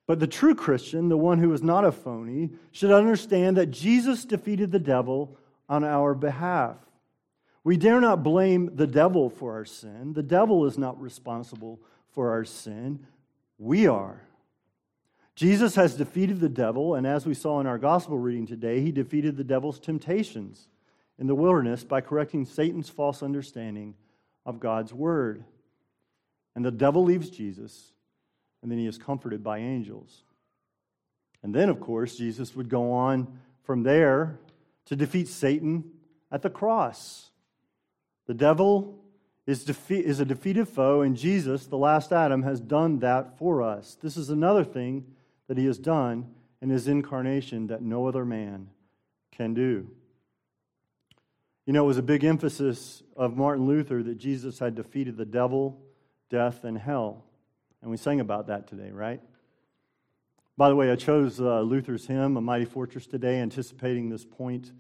But 0.08 0.19
the 0.19 0.28
true 0.28 0.54
Christian, 0.54 1.08
the 1.08 1.15
one 1.15 1.39
who 1.39 1.54
is 1.54 1.63
not 1.63 1.86
a 1.86 1.93
phony, 1.93 2.49
should 2.73 2.91
understand 2.91 3.56
that 3.56 3.67
Jesus 3.67 4.25
defeated 4.25 4.73
the 4.73 4.78
devil 4.80 5.38
on 5.69 5.86
our 5.86 6.15
behalf. 6.15 6.75
We 7.63 7.78
dare 7.78 8.01
not 8.01 8.21
blame 8.21 8.75
the 8.75 8.86
devil 8.86 9.30
for 9.30 9.54
our 9.54 9.63
sin. 9.63 10.12
The 10.12 10.21
devil 10.21 10.65
is 10.65 10.78
not 10.78 11.01
responsible 11.01 11.80
for 12.10 12.32
our 12.32 12.43
sin. 12.43 13.08
We 13.58 13.88
are. 13.88 14.21
Jesus 15.38 15.75
has 15.75 15.95
defeated 15.95 16.41
the 16.41 16.49
devil, 16.49 16.95
and 16.95 17.08
as 17.08 17.25
we 17.25 17.36
saw 17.36 17.62
in 17.62 17.67
our 17.67 17.78
gospel 17.78 18.17
reading 18.17 18.45
today, 18.45 18.82
he 18.82 18.91
defeated 18.91 19.38
the 19.38 19.45
devil's 19.45 19.80
temptations 19.80 20.67
in 21.17 21.28
the 21.28 21.36
wilderness 21.36 21.84
by 21.84 22.01
correcting 22.01 22.45
Satan's 22.45 22.89
false 22.89 23.23
understanding 23.23 23.95
of 24.45 24.60
God's 24.60 24.93
word. 24.93 25.43
And 26.56 26.63
the 26.63 26.71
devil 26.71 27.04
leaves 27.04 27.30
Jesus, 27.30 27.93
and 28.62 28.71
then 28.71 28.80
he 28.80 28.88
is 28.88 28.97
comforted 28.97 29.43
by 29.43 29.60
angels. 29.60 30.23
And 31.43 31.54
then, 31.54 31.69
of 31.69 31.80
course, 31.80 32.17
Jesus 32.17 32.56
would 32.56 32.69
go 32.69 32.91
on 32.91 33.39
from 33.63 33.84
there 33.84 34.39
to 34.86 34.95
defeat 34.95 35.28
Satan 35.28 35.91
at 36.32 36.41
the 36.41 36.49
cross. 36.49 37.30
The 38.28 38.34
devil 38.34 39.04
is, 39.45 39.63
defeat, 39.63 40.06
is 40.06 40.19
a 40.19 40.25
defeated 40.25 40.67
foe, 40.67 41.01
and 41.01 41.15
Jesus, 41.15 41.67
the 41.67 41.78
last 41.78 42.12
Adam, 42.12 42.43
has 42.43 42.60
done 42.60 42.99
that 42.99 43.38
for 43.38 43.62
us. 43.62 43.97
This 44.01 44.17
is 44.17 44.30
another 44.30 44.63
thing 44.63 45.06
that 45.47 45.58
he 45.58 45.65
has 45.65 45.78
done 45.78 46.32
in 46.62 46.69
his 46.69 46.88
incarnation 46.88 47.67
that 47.67 47.82
no 47.82 48.08
other 48.08 48.25
man 48.25 48.69
can 49.32 49.54
do. 49.54 49.88
You 51.65 51.73
know, 51.73 51.84
it 51.84 51.88
was 51.88 51.97
a 51.97 52.04
big 52.04 52.23
emphasis 52.23 53.01
of 53.17 53.36
Martin 53.36 53.65
Luther 53.65 54.04
that 54.04 54.19
Jesus 54.19 54.60
had 54.60 54.75
defeated 54.75 55.17
the 55.17 55.25
devil, 55.25 55.82
death, 56.30 56.63
and 56.63 56.78
hell. 56.78 57.25
And 57.82 57.89
we 57.89 57.97
sang 57.97 58.19
about 58.19 58.47
that 58.47 58.67
today, 58.67 58.91
right? 58.91 59.19
By 60.58 60.69
the 60.69 60.75
way, 60.75 60.91
I 60.91 60.95
chose 60.95 61.41
uh, 61.41 61.62
Luther's 61.62 62.06
hymn, 62.06 62.38
A 62.38 62.41
Mighty 62.41 62.65
Fortress, 62.65 63.08
today, 63.08 63.39
anticipating 63.39 64.10
this 64.10 64.23
point 64.23 64.71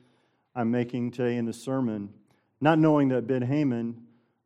I'm 0.53 0.69
making 0.69 1.11
today 1.11 1.37
in 1.37 1.45
the 1.45 1.53
sermon, 1.53 2.13
not 2.61 2.77
knowing 2.77 3.09
that 3.09 3.25
Ben 3.25 3.41
Heyman 3.41 3.95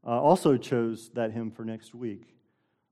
uh, 0.05 0.21
also 0.21 0.55
chose 0.55 1.09
that 1.15 1.33
hymn 1.33 1.51
for 1.51 1.65
next 1.65 1.93
week. 1.93 2.35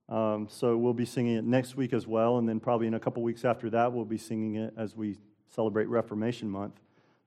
Um, 0.10 0.48
so 0.50 0.76
we'll 0.76 0.94
be 0.94 1.06
singing 1.06 1.36
it 1.36 1.46
next 1.46 1.78
week 1.78 1.94
as 1.94 2.06
well, 2.06 2.38
and 2.38 2.48
then 2.48 2.60
probably 2.60 2.88
in 2.88 2.96
a 2.96 3.00
couple 3.00 3.24
weeks 3.24 3.46
after 3.46 3.70
that, 3.70 3.94
we'll 3.94 4.06
be 4.06 4.18
singing 4.18 4.56
it 4.56 4.74
as 4.76 4.94
we 4.94 5.18
celebrate 5.48 5.86
Reformation 5.86 6.50
Month. 6.50 6.82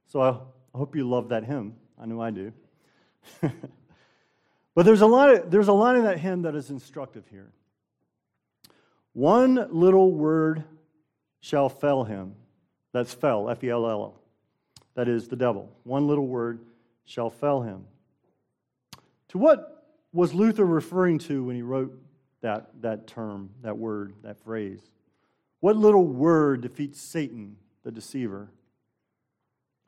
So 0.07 0.21
I 0.21 0.37
hope 0.77 0.95
you 0.95 1.09
love 1.09 1.31
that 1.31 1.45
hymn. 1.45 1.77
I 2.01 2.07
know 2.07 2.21
I 2.21 2.31
do. 2.31 2.53
but 3.43 4.87
there's 4.87 5.03
a, 5.03 5.07
lot 5.07 5.31
of, 5.35 5.51
there's 5.51 5.69
a 5.69 5.73
line 5.73 5.97
in 5.97 6.05
that 6.05 6.19
hymn 6.19 6.43
that 6.43 6.55
is 6.55 6.71
instructive 6.71 7.25
here. 7.31 7.53
One 9.13 9.67
little 9.71 10.13
word 10.13 10.65
shall 11.41 11.69
fell 11.69 12.05
him. 12.05 12.35
That's 12.93 13.13
fell, 13.13 13.51
F 13.51 13.63
E 13.63 13.71
L 13.71 13.89
L. 13.89 14.21
That 14.95 15.09
is 15.09 15.29
the 15.29 15.37
devil. 15.37 15.71
One 15.85 16.07
little 16.07 16.27
word 16.27 16.61
shall 17.05 17.31
fell 17.31 17.63
him. 17.63 17.85
To 19.29 19.39
what 19.39 19.87
was 20.13 20.35
Luther 20.35 20.65
referring 20.65 21.19
to 21.21 21.45
when 21.45 21.57
he 21.57 21.63
wrote 21.63 21.97
that, 22.41 22.71
that 22.81 23.07
term, 23.07 23.51
that 23.63 23.77
word, 23.77 24.15
that 24.23 24.43
phrase? 24.43 24.81
What 25.61 25.77
little 25.77 26.07
word 26.07 26.63
defeats 26.63 27.01
Satan, 27.01 27.57
the 27.85 27.93
deceiver? 27.93 28.51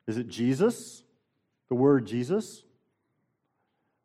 Is 0.07 0.17
it 0.17 0.27
Jesus? 0.27 1.03
The 1.73 1.77
word 1.77 2.05
Jesus? 2.05 2.61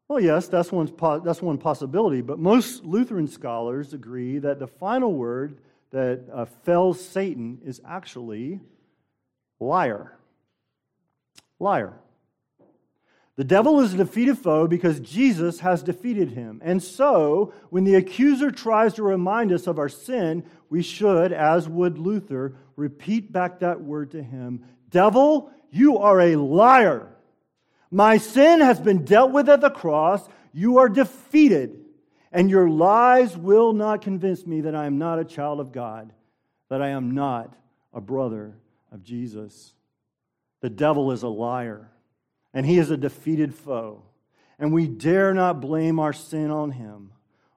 Well, 0.09 0.21
yes, 0.21 0.49
that's, 0.49 0.73
one's 0.73 0.91
that's 1.23 1.43
one 1.43 1.59
possibility, 1.59 2.23
but 2.23 2.39
most 2.39 2.83
Lutheran 2.83 3.29
scholars 3.29 3.93
agree 3.93 4.39
that 4.39 4.59
the 4.59 4.67
final 4.67 5.13
word 5.13 5.59
that 5.91 6.25
uh, 6.33 6.47
fells 6.47 6.99
Satan 6.99 7.61
is 7.63 7.83
actually 7.87 8.61
liar. 9.61 10.17
Liar. 11.59 11.93
The 13.37 13.45
devil 13.45 13.81
is 13.81 13.93
a 13.93 13.99
defeated 13.99 14.39
foe 14.39 14.67
because 14.67 14.99
Jesus 15.01 15.61
has 15.61 15.83
defeated 15.83 16.31
him. 16.31 16.63
And 16.65 16.83
so, 16.83 17.53
when 17.69 17.85
the 17.85 17.97
accuser 17.97 18.51
tries 18.51 18.95
to 18.95 19.03
remind 19.03 19.53
us 19.53 19.67
of 19.67 19.79
our 19.79 19.91
sin, 19.91 20.43
we 20.71 20.83
should, 20.83 21.35
as 21.35 21.69
would 21.69 21.99
Luther, 21.99 22.55
repeat 22.77 23.31
back 23.31 23.59
that 23.59 23.83
word 23.83 24.13
to 24.13 24.23
him 24.23 24.65
Devil, 24.89 25.51
you 25.71 25.99
are 25.99 26.19
a 26.19 26.37
liar. 26.37 27.13
My 27.91 28.19
sin 28.19 28.61
has 28.61 28.81
been 28.81 29.05
dealt 29.05 29.33
with 29.33 29.49
at 29.49 29.61
the 29.61 29.71
cross. 29.71 30.29
You 30.53 30.79
are 30.79 30.89
defeated. 30.89 31.85
And 32.31 32.51
your 32.51 32.69
lies 32.69 33.37
will 33.37 33.73
not 33.73 34.03
convince 34.03 34.47
me 34.47 34.63
that 34.63 34.75
I 34.75 34.87
am 34.87 34.99
not 34.99 35.19
a 35.19 35.25
child 35.25 35.61
of 35.61 35.73
God, 35.73 36.13
that 36.69 36.83
I 36.83 36.89
am 36.89 37.13
not 37.13 37.55
a 37.95 38.01
brother 38.01 38.55
of 38.93 39.03
Jesus. 39.03 39.73
The 40.61 40.69
devil 40.69 41.13
is 41.13 41.23
a 41.23 41.29
liar 41.29 41.91
and 42.53 42.67
he 42.67 42.79
is 42.79 42.91
a 42.91 42.97
defeated 42.97 43.55
foe. 43.55 44.03
And 44.59 44.73
we 44.73 44.89
dare 44.89 45.33
not 45.35 45.61
blame 45.61 46.01
our 46.01 46.13
sin 46.13 46.51
on 46.51 46.73
him. 46.73 47.13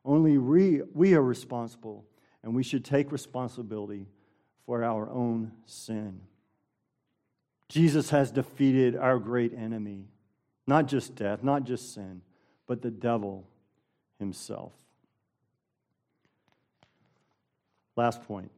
Only 0.06 0.38
we, 0.38 0.82
we 0.94 1.14
are 1.16 1.22
responsible, 1.22 2.06
and 2.44 2.56
we 2.56 2.64
should 2.64 2.86
take 2.86 3.12
responsibility 3.12 4.08
for 4.66 4.84
our 4.84 5.10
own 5.10 5.52
sin. 5.66 6.22
Jesus 7.70 8.10
has 8.10 8.32
defeated 8.32 8.96
our 8.96 9.18
great 9.18 9.54
enemy, 9.54 10.06
not 10.68 10.88
just 10.88 11.16
death, 11.16 11.44
not 11.44 11.64
just 11.64 11.94
sin, 11.94 12.22
but 12.68 12.82
the 12.82 12.92
devil 12.92 13.48
himself. 14.20 14.72
Last 17.96 18.24
point. 18.24 18.52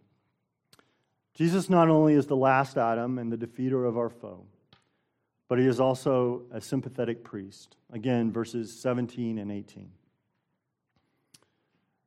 Jesus 1.34 1.70
not 1.70 1.90
only 1.90 2.14
is 2.14 2.28
the 2.28 2.36
last 2.36 2.78
Adam 2.78 3.18
and 3.18 3.32
the 3.32 3.38
defeater 3.38 3.88
of 3.88 3.98
our 3.98 4.10
foe, 4.10 4.46
but 5.48 5.60
he 5.60 5.66
is 5.66 5.80
also 5.80 6.44
a 6.52 6.62
sympathetic 6.62 7.24
priest. 7.24 7.76
Again, 7.92 8.32
verses 8.32 8.72
17 8.80 9.40
and 9.40 9.52
18. 9.52 9.90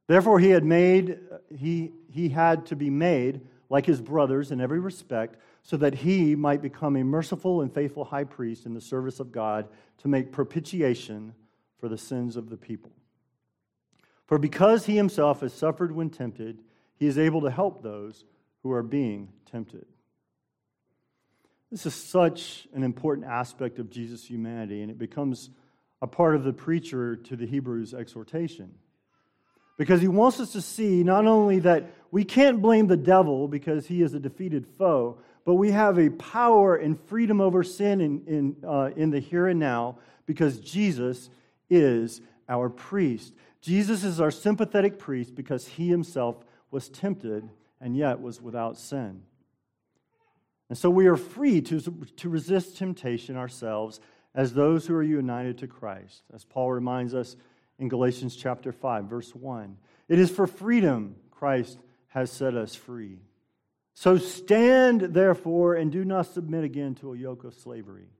Therefore, 0.06 0.38
he 0.38 0.50
had 0.50 0.64
made, 0.64 1.18
he, 1.56 1.92
he 2.10 2.28
had 2.28 2.66
to 2.66 2.76
be 2.76 2.90
made 2.90 3.40
like 3.68 3.86
his 3.86 4.00
brothers 4.00 4.52
in 4.52 4.60
every 4.60 4.78
respect, 4.78 5.40
so 5.66 5.76
that 5.76 5.96
he 5.96 6.36
might 6.36 6.62
become 6.62 6.94
a 6.94 7.02
merciful 7.02 7.60
and 7.60 7.74
faithful 7.74 8.04
high 8.04 8.22
priest 8.22 8.66
in 8.66 8.74
the 8.74 8.80
service 8.80 9.18
of 9.18 9.32
God 9.32 9.66
to 9.98 10.06
make 10.06 10.30
propitiation 10.30 11.34
for 11.80 11.88
the 11.88 11.98
sins 11.98 12.36
of 12.36 12.50
the 12.50 12.56
people. 12.56 12.92
For 14.26 14.38
because 14.38 14.86
he 14.86 14.94
himself 14.94 15.40
has 15.40 15.52
suffered 15.52 15.90
when 15.90 16.08
tempted, 16.08 16.60
he 16.94 17.08
is 17.08 17.18
able 17.18 17.40
to 17.40 17.50
help 17.50 17.82
those 17.82 18.24
who 18.62 18.70
are 18.70 18.84
being 18.84 19.32
tempted. 19.50 19.86
This 21.72 21.84
is 21.84 21.96
such 21.96 22.68
an 22.72 22.84
important 22.84 23.26
aspect 23.26 23.80
of 23.80 23.90
Jesus' 23.90 24.24
humanity, 24.24 24.82
and 24.82 24.90
it 24.90 24.98
becomes 24.98 25.50
a 26.00 26.06
part 26.06 26.36
of 26.36 26.44
the 26.44 26.52
preacher 26.52 27.16
to 27.16 27.34
the 27.34 27.46
Hebrews 27.46 27.92
exhortation. 27.92 28.72
Because 29.78 30.00
he 30.00 30.06
wants 30.08 30.38
us 30.38 30.52
to 30.52 30.62
see 30.62 31.02
not 31.02 31.26
only 31.26 31.58
that 31.58 31.90
we 32.12 32.22
can't 32.22 32.62
blame 32.62 32.86
the 32.86 32.96
devil 32.96 33.48
because 33.48 33.88
he 33.88 34.00
is 34.00 34.14
a 34.14 34.20
defeated 34.20 34.64
foe, 34.78 35.18
but 35.46 35.54
we 35.54 35.70
have 35.70 35.96
a 35.96 36.10
power 36.10 36.74
and 36.74 37.00
freedom 37.00 37.40
over 37.40 37.62
sin 37.62 38.00
in, 38.00 38.24
in, 38.26 38.56
uh, 38.66 38.90
in 38.96 39.10
the 39.10 39.20
here 39.20 39.46
and 39.46 39.60
now 39.60 39.96
because 40.26 40.58
Jesus 40.58 41.30
is 41.70 42.20
our 42.48 42.68
priest. 42.68 43.32
Jesus 43.60 44.02
is 44.02 44.20
our 44.20 44.32
sympathetic 44.32 44.98
priest 44.98 45.36
because 45.36 45.68
he 45.68 45.88
himself 45.88 46.44
was 46.72 46.88
tempted 46.88 47.48
and 47.80 47.96
yet 47.96 48.20
was 48.20 48.42
without 48.42 48.76
sin. 48.76 49.22
And 50.68 50.76
so 50.76 50.90
we 50.90 51.06
are 51.06 51.16
free 51.16 51.60
to, 51.62 51.80
to 52.16 52.28
resist 52.28 52.76
temptation 52.76 53.36
ourselves 53.36 54.00
as 54.34 54.52
those 54.52 54.84
who 54.84 54.96
are 54.96 55.02
united 55.02 55.58
to 55.58 55.68
Christ, 55.68 56.24
as 56.34 56.44
Paul 56.44 56.72
reminds 56.72 57.14
us 57.14 57.36
in 57.78 57.88
Galatians 57.88 58.34
chapter 58.34 58.72
5, 58.72 59.04
verse 59.04 59.32
1. 59.32 59.76
It 60.08 60.18
is 60.18 60.28
for 60.28 60.48
freedom 60.48 61.14
Christ 61.30 61.78
has 62.08 62.32
set 62.32 62.56
us 62.56 62.74
free. 62.74 63.20
So 63.98 64.18
stand, 64.18 65.00
therefore, 65.00 65.74
and 65.74 65.90
do 65.90 66.04
not 66.04 66.26
submit 66.26 66.64
again 66.64 66.96
to 66.96 67.14
a 67.14 67.16
yoke 67.16 67.44
of 67.44 67.54
slavery. 67.54 68.10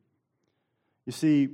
You 1.04 1.12
see, 1.12 1.50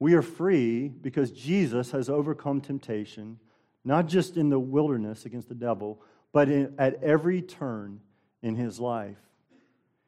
we 0.00 0.14
are 0.14 0.22
free 0.22 0.88
because 0.88 1.30
Jesus 1.30 1.92
has 1.92 2.10
overcome 2.10 2.60
temptation, 2.60 3.38
not 3.84 4.08
just 4.08 4.36
in 4.36 4.48
the 4.50 4.58
wilderness 4.58 5.24
against 5.24 5.48
the 5.48 5.54
devil, 5.54 6.02
but 6.32 6.48
in, 6.48 6.74
at 6.78 7.00
every 7.00 7.40
turn 7.40 8.00
in 8.42 8.56
his 8.56 8.80
life. 8.80 9.18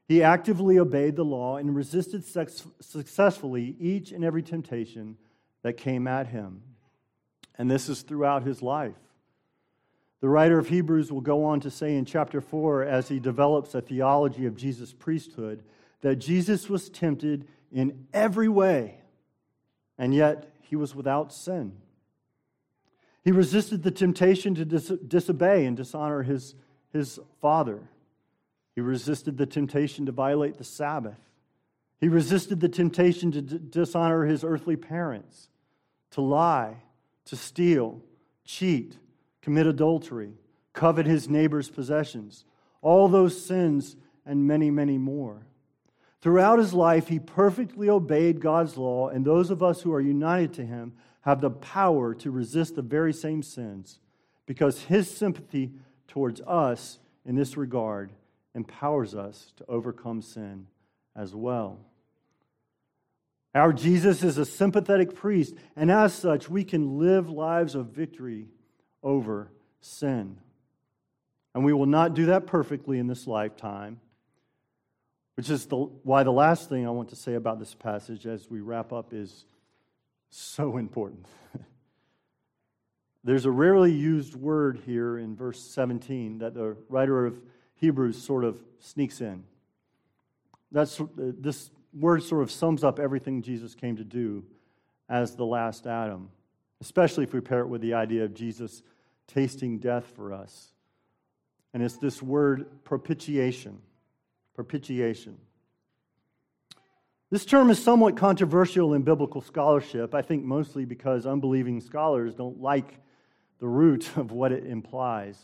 He 0.08 0.24
actively 0.24 0.80
obeyed 0.80 1.14
the 1.14 1.24
law 1.24 1.56
and 1.56 1.72
resisted 1.72 2.24
successfully 2.24 3.76
each 3.78 4.10
and 4.10 4.24
every 4.24 4.42
temptation 4.42 5.16
that 5.62 5.76
came 5.76 6.08
at 6.08 6.26
him. 6.26 6.62
And 7.56 7.70
this 7.70 7.88
is 7.88 8.02
throughout 8.02 8.42
his 8.42 8.60
life. 8.60 8.98
The 10.20 10.28
writer 10.28 10.58
of 10.58 10.68
Hebrews 10.68 11.10
will 11.10 11.22
go 11.22 11.44
on 11.44 11.60
to 11.60 11.70
say 11.70 11.96
in 11.96 12.04
chapter 12.04 12.40
4, 12.40 12.82
as 12.84 13.08
he 13.08 13.18
develops 13.18 13.74
a 13.74 13.80
theology 13.80 14.44
of 14.46 14.56
Jesus' 14.56 14.92
priesthood, 14.92 15.62
that 16.02 16.16
Jesus 16.16 16.68
was 16.68 16.90
tempted 16.90 17.48
in 17.72 18.06
every 18.12 18.48
way, 18.48 19.00
and 19.96 20.14
yet 20.14 20.52
he 20.60 20.76
was 20.76 20.94
without 20.94 21.32
sin. 21.32 21.72
He 23.24 23.32
resisted 23.32 23.82
the 23.82 23.90
temptation 23.90 24.54
to 24.54 24.64
dis- 24.64 24.92
disobey 25.06 25.64
and 25.64 25.76
dishonor 25.76 26.22
his, 26.22 26.54
his 26.92 27.18
father. 27.40 27.88
He 28.74 28.80
resisted 28.80 29.36
the 29.36 29.46
temptation 29.46 30.06
to 30.06 30.12
violate 30.12 30.58
the 30.58 30.64
Sabbath. 30.64 31.18
He 31.98 32.08
resisted 32.08 32.60
the 32.60 32.68
temptation 32.68 33.30
to 33.32 33.42
d- 33.42 33.60
dishonor 33.70 34.24
his 34.24 34.42
earthly 34.42 34.76
parents, 34.76 35.48
to 36.12 36.20
lie, 36.20 36.76
to 37.26 37.36
steal, 37.36 38.00
cheat, 38.44 38.96
commit 39.42 39.66
adultery, 39.66 40.34
covet 40.72 41.06
his 41.06 41.28
neighbor's 41.28 41.68
possessions. 41.68 42.44
All 42.82 43.08
those 43.08 43.44
sins 43.44 43.96
and 44.24 44.46
many, 44.46 44.70
many 44.70 44.98
more. 44.98 45.46
Throughout 46.20 46.58
his 46.58 46.74
life, 46.74 47.08
he 47.08 47.18
perfectly 47.18 47.88
obeyed 47.88 48.40
God's 48.40 48.76
law, 48.76 49.08
and 49.08 49.24
those 49.24 49.50
of 49.50 49.62
us 49.62 49.80
who 49.80 49.92
are 49.92 50.00
united 50.00 50.52
to 50.54 50.66
him 50.66 50.92
have 51.22 51.40
the 51.40 51.50
power 51.50 52.14
to 52.14 52.30
resist 52.30 52.74
the 52.74 52.82
very 52.82 53.12
same 53.12 53.42
sins 53.42 53.98
because 54.46 54.82
his 54.82 55.10
sympathy 55.10 55.72
towards 56.08 56.40
us 56.42 56.98
in 57.24 57.36
this 57.36 57.56
regard 57.56 58.12
empowers 58.54 59.14
us 59.14 59.52
to 59.56 59.64
overcome 59.66 60.20
sin 60.20 60.66
as 61.16 61.34
well. 61.34 61.78
Our 63.54 63.72
Jesus 63.72 64.22
is 64.22 64.38
a 64.38 64.44
sympathetic 64.44 65.14
priest, 65.14 65.54
and 65.74 65.90
as 65.90 66.14
such, 66.14 66.48
we 66.48 66.64
can 66.64 66.98
live 66.98 67.30
lives 67.30 67.74
of 67.74 67.86
victory 67.86 68.46
over 69.02 69.50
sin. 69.80 70.36
And 71.54 71.64
we 71.64 71.72
will 71.72 71.86
not 71.86 72.14
do 72.14 72.26
that 72.26 72.46
perfectly 72.46 72.98
in 72.98 73.06
this 73.06 73.26
lifetime, 73.26 74.00
which 75.36 75.50
is 75.50 75.66
the, 75.66 75.76
why 75.76 76.22
the 76.22 76.30
last 76.30 76.68
thing 76.68 76.86
I 76.86 76.90
want 76.90 77.08
to 77.10 77.16
say 77.16 77.34
about 77.34 77.58
this 77.58 77.74
passage 77.74 78.26
as 78.26 78.48
we 78.48 78.60
wrap 78.60 78.92
up 78.92 79.12
is 79.12 79.44
so 80.30 80.76
important. 80.76 81.26
There's 83.24 83.46
a 83.46 83.50
rarely 83.50 83.92
used 83.92 84.34
word 84.34 84.80
here 84.86 85.18
in 85.18 85.36
verse 85.36 85.60
17 85.60 86.38
that 86.38 86.54
the 86.54 86.76
writer 86.88 87.26
of 87.26 87.40
Hebrews 87.76 88.22
sort 88.22 88.44
of 88.44 88.62
sneaks 88.78 89.20
in. 89.20 89.44
That's, 90.72 91.00
this 91.16 91.70
word 91.92 92.22
sort 92.22 92.42
of 92.42 92.50
sums 92.50 92.84
up 92.84 93.00
everything 93.00 93.42
Jesus 93.42 93.74
came 93.74 93.96
to 93.96 94.04
do 94.04 94.44
as 95.08 95.34
the 95.34 95.44
last 95.44 95.86
Adam, 95.86 96.30
especially 96.80 97.24
if 97.24 97.32
we 97.32 97.40
pair 97.40 97.60
it 97.60 97.68
with 97.68 97.80
the 97.80 97.94
idea 97.94 98.24
of 98.24 98.34
Jesus 98.34 98.82
tasting 99.26 99.78
death 99.78 100.06
for 100.16 100.32
us. 100.32 100.72
And 101.72 101.82
it's 101.82 101.98
this 101.98 102.22
word 102.22 102.84
propitiation. 102.84 103.78
Propitiation. 104.54 105.38
This 107.30 107.44
term 107.44 107.70
is 107.70 107.82
somewhat 107.82 108.16
controversial 108.16 108.92
in 108.94 109.02
biblical 109.02 109.40
scholarship, 109.40 110.14
I 110.14 110.22
think 110.22 110.44
mostly 110.44 110.84
because 110.84 111.26
unbelieving 111.26 111.80
scholars 111.80 112.34
don't 112.34 112.60
like 112.60 112.98
the 113.60 113.68
root 113.68 114.10
of 114.16 114.32
what 114.32 114.50
it 114.52 114.66
implies. 114.66 115.38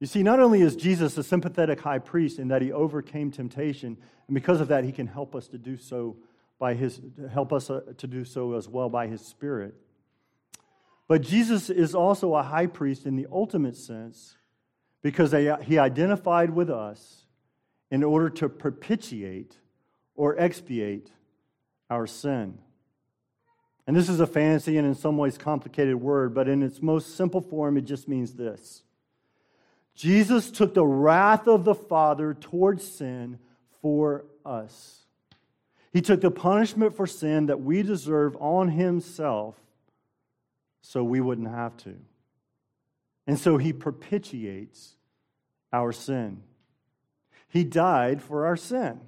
You 0.00 0.06
see, 0.06 0.22
not 0.22 0.40
only 0.40 0.62
is 0.62 0.76
Jesus 0.76 1.18
a 1.18 1.22
sympathetic 1.22 1.80
high 1.80 1.98
priest 1.98 2.38
in 2.38 2.48
that 2.48 2.62
he 2.62 2.72
overcame 2.72 3.30
temptation, 3.30 3.98
and 4.26 4.34
because 4.34 4.62
of 4.62 4.68
that, 4.68 4.84
he 4.84 4.92
can 4.92 5.06
help 5.06 5.34
us 5.34 5.48
to 5.48 5.58
do 5.58 5.76
so 5.76 6.16
by 6.58 6.72
his 6.72 7.00
help 7.32 7.52
us 7.52 7.68
uh, 7.68 7.80
to 7.98 8.06
do 8.06 8.24
so 8.24 8.54
as 8.54 8.66
well 8.66 8.88
by 8.88 9.06
his 9.06 9.20
spirit. 9.20 9.74
But 11.10 11.22
Jesus 11.22 11.70
is 11.70 11.92
also 11.92 12.36
a 12.36 12.42
high 12.44 12.68
priest 12.68 13.04
in 13.04 13.16
the 13.16 13.26
ultimate 13.32 13.74
sense 13.74 14.36
because 15.02 15.32
he 15.32 15.76
identified 15.76 16.50
with 16.50 16.70
us 16.70 17.24
in 17.90 18.04
order 18.04 18.30
to 18.30 18.48
propitiate 18.48 19.56
or 20.14 20.38
expiate 20.38 21.10
our 21.90 22.06
sin. 22.06 22.58
And 23.88 23.96
this 23.96 24.08
is 24.08 24.20
a 24.20 24.26
fancy 24.26 24.78
and 24.78 24.86
in 24.86 24.94
some 24.94 25.16
ways 25.16 25.36
complicated 25.36 25.96
word, 25.96 26.32
but 26.32 26.46
in 26.46 26.62
its 26.62 26.80
most 26.80 27.16
simple 27.16 27.40
form, 27.40 27.76
it 27.76 27.86
just 27.86 28.06
means 28.06 28.34
this 28.34 28.84
Jesus 29.96 30.48
took 30.48 30.74
the 30.74 30.86
wrath 30.86 31.48
of 31.48 31.64
the 31.64 31.74
Father 31.74 32.34
towards 32.34 32.88
sin 32.88 33.40
for 33.82 34.26
us. 34.46 35.00
He 35.92 36.02
took 36.02 36.20
the 36.20 36.30
punishment 36.30 36.94
for 36.94 37.08
sin 37.08 37.46
that 37.46 37.60
we 37.60 37.82
deserve 37.82 38.36
on 38.36 38.68
himself 38.68 39.56
so 40.82 41.04
we 41.04 41.20
wouldn't 41.20 41.48
have 41.48 41.76
to. 41.78 41.96
And 43.26 43.38
so 43.38 43.56
he 43.58 43.72
propitiates 43.72 44.94
our 45.72 45.92
sin. 45.92 46.42
He 47.48 47.64
died 47.64 48.22
for 48.22 48.46
our 48.46 48.56
sin. 48.56 49.00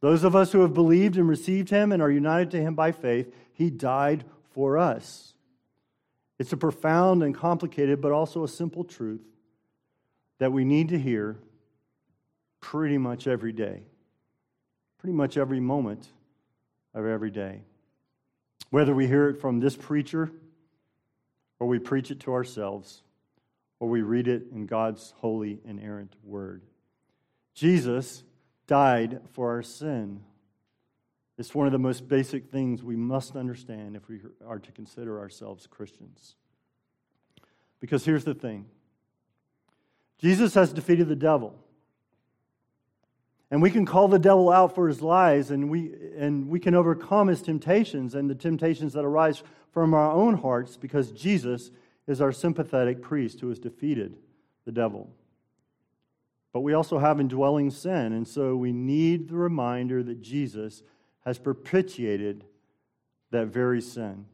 Those 0.00 0.22
of 0.22 0.36
us 0.36 0.52
who 0.52 0.60
have 0.60 0.74
believed 0.74 1.16
and 1.16 1.28
received 1.28 1.70
him 1.70 1.90
and 1.90 2.00
are 2.00 2.10
united 2.10 2.50
to 2.52 2.60
him 2.60 2.74
by 2.74 2.92
faith, 2.92 3.34
he 3.52 3.70
died 3.70 4.24
for 4.52 4.78
us. 4.78 5.34
It's 6.38 6.52
a 6.52 6.56
profound 6.56 7.22
and 7.22 7.34
complicated, 7.34 8.00
but 8.00 8.12
also 8.12 8.44
a 8.44 8.48
simple 8.48 8.84
truth 8.84 9.24
that 10.38 10.52
we 10.52 10.64
need 10.64 10.90
to 10.90 10.98
hear 10.98 11.36
pretty 12.60 12.98
much 12.98 13.26
every 13.26 13.52
day, 13.52 13.82
pretty 14.98 15.14
much 15.14 15.36
every 15.36 15.60
moment 15.60 16.08
of 16.94 17.06
every 17.06 17.30
day. 17.30 17.62
Whether 18.70 18.94
we 18.94 19.06
hear 19.06 19.28
it 19.28 19.40
from 19.40 19.58
this 19.58 19.76
preacher, 19.76 20.30
or 21.58 21.66
we 21.66 21.78
preach 21.78 22.10
it 22.10 22.20
to 22.20 22.32
ourselves, 22.32 23.02
or 23.80 23.88
we 23.88 24.02
read 24.02 24.28
it 24.28 24.46
in 24.52 24.66
God's 24.66 25.12
holy, 25.18 25.60
and 25.66 25.78
inerrant 25.78 26.14
word. 26.24 26.62
Jesus 27.54 28.22
died 28.66 29.20
for 29.32 29.50
our 29.50 29.62
sin. 29.62 30.20
It's 31.38 31.54
one 31.54 31.66
of 31.66 31.72
the 31.72 31.78
most 31.78 32.08
basic 32.08 32.50
things 32.50 32.82
we 32.82 32.96
must 32.96 33.36
understand 33.36 33.96
if 33.96 34.08
we 34.08 34.20
are 34.46 34.58
to 34.58 34.72
consider 34.72 35.20
ourselves 35.20 35.66
Christians. 35.66 36.34
Because 37.80 38.04
here's 38.04 38.24
the 38.24 38.34
thing 38.34 38.66
Jesus 40.18 40.54
has 40.54 40.72
defeated 40.72 41.08
the 41.08 41.16
devil. 41.16 41.58
And 43.50 43.62
we 43.62 43.70
can 43.70 43.86
call 43.86 44.08
the 44.08 44.18
devil 44.18 44.50
out 44.50 44.74
for 44.74 44.88
his 44.88 45.00
lies, 45.00 45.50
and 45.50 45.70
we, 45.70 45.94
and 46.18 46.48
we 46.48 46.60
can 46.60 46.74
overcome 46.74 47.28
his 47.28 47.40
temptations 47.40 48.14
and 48.14 48.28
the 48.28 48.34
temptations 48.34 48.92
that 48.92 49.04
arise 49.04 49.42
from 49.72 49.94
our 49.94 50.12
own 50.12 50.34
hearts 50.34 50.76
because 50.76 51.12
Jesus 51.12 51.70
is 52.06 52.20
our 52.20 52.32
sympathetic 52.32 53.00
priest 53.00 53.40
who 53.40 53.48
has 53.48 53.58
defeated 53.58 54.16
the 54.66 54.72
devil. 54.72 55.10
But 56.52 56.60
we 56.60 56.74
also 56.74 56.98
have 56.98 57.20
indwelling 57.20 57.70
sin, 57.70 58.12
and 58.12 58.28
so 58.28 58.54
we 58.54 58.72
need 58.72 59.28
the 59.28 59.36
reminder 59.36 60.02
that 60.02 60.20
Jesus 60.20 60.82
has 61.24 61.38
propitiated 61.38 62.44
that 63.30 63.46
very 63.46 63.80
sin. 63.80 64.26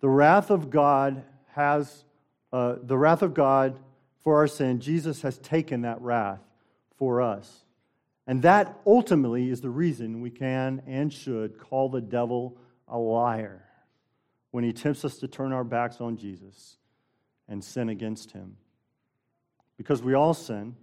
The 0.00 0.08
wrath 0.08 0.50
of 0.50 0.70
God 0.70 1.24
has, 1.54 2.04
uh, 2.52 2.76
the 2.82 2.98
wrath 2.98 3.22
of 3.22 3.34
God 3.34 3.78
for 4.22 4.36
our 4.36 4.46
sin, 4.46 4.80
Jesus 4.80 5.22
has 5.22 5.38
taken 5.38 5.82
that 5.82 6.00
wrath 6.00 6.40
for 6.96 7.22
us. 7.22 7.64
And 8.26 8.42
that 8.42 8.80
ultimately 8.86 9.50
is 9.50 9.60
the 9.60 9.70
reason 9.70 10.20
we 10.20 10.30
can 10.30 10.82
and 10.86 11.12
should 11.12 11.58
call 11.58 11.88
the 11.88 12.00
devil 12.00 12.58
a 12.88 12.98
liar 12.98 13.62
when 14.50 14.64
he 14.64 14.72
tempts 14.72 15.04
us 15.04 15.18
to 15.18 15.28
turn 15.28 15.52
our 15.52 15.64
backs 15.64 16.00
on 16.00 16.16
Jesus 16.16 16.78
and 17.48 17.62
sin 17.62 17.88
against 17.88 18.32
him. 18.32 18.56
Because 19.76 20.02
we 20.02 20.14
all 20.14 20.34
sin. 20.34 20.74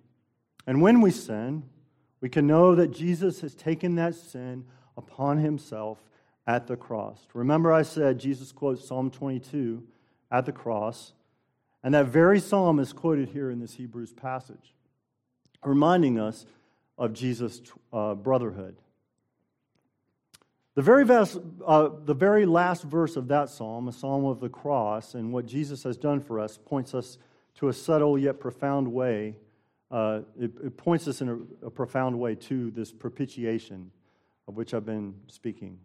And 0.67 0.81
when 0.81 1.01
we 1.01 1.11
sin, 1.11 1.63
we 2.21 2.29
can 2.29 2.47
know 2.47 2.75
that 2.75 2.91
Jesus 2.91 3.41
has 3.41 3.53
taken 3.53 3.95
that 3.95 4.15
sin 4.15 4.65
upon 4.95 5.39
himself 5.39 5.97
at 6.47 6.67
the 6.67 6.77
cross. 6.77 7.19
Remember, 7.33 7.73
I 7.73 7.81
said 7.81 8.19
Jesus 8.19 8.51
quotes 8.51 8.87
Psalm 8.87 9.09
22 9.09 9.83
at 10.31 10.45
the 10.45 10.51
cross, 10.51 11.13
and 11.83 11.93
that 11.93 12.05
very 12.05 12.39
psalm 12.39 12.79
is 12.79 12.93
quoted 12.93 13.29
here 13.29 13.49
in 13.49 13.59
this 13.59 13.73
Hebrews 13.75 14.13
passage, 14.13 14.73
reminding 15.65 16.19
us 16.19 16.45
of 16.97 17.13
Jesus' 17.13 17.61
uh, 17.91 18.15
brotherhood. 18.15 18.75
The 20.75 20.81
very, 20.81 21.05
vast, 21.05 21.37
uh, 21.65 21.89
the 22.03 22.15
very 22.15 22.45
last 22.45 22.83
verse 22.83 23.15
of 23.15 23.27
that 23.27 23.49
psalm, 23.49 23.87
a 23.87 23.91
psalm 23.91 24.25
of 24.25 24.39
the 24.39 24.49
cross, 24.49 25.13
and 25.13 25.31
what 25.31 25.45
Jesus 25.45 25.83
has 25.83 25.97
done 25.97 26.19
for 26.19 26.39
us, 26.39 26.57
points 26.57 26.95
us 26.95 27.17
to 27.55 27.67
a 27.67 27.73
subtle 27.73 28.17
yet 28.17 28.39
profound 28.39 28.91
way. 28.91 29.35
Uh, 29.91 30.21
it, 30.39 30.51
it, 30.63 30.75
points 30.75 31.07
us 31.07 31.21
in 31.21 31.29
a, 31.29 31.67
a 31.67 31.69
profound 31.69 32.19
way 32.19 32.33
to 32.33 32.71
this 32.71 32.91
propitiation 32.91 33.91
of 34.47 34.57
which 34.57 34.73
I've 34.73 34.85
been 34.85 35.13
speaking. 35.27 35.77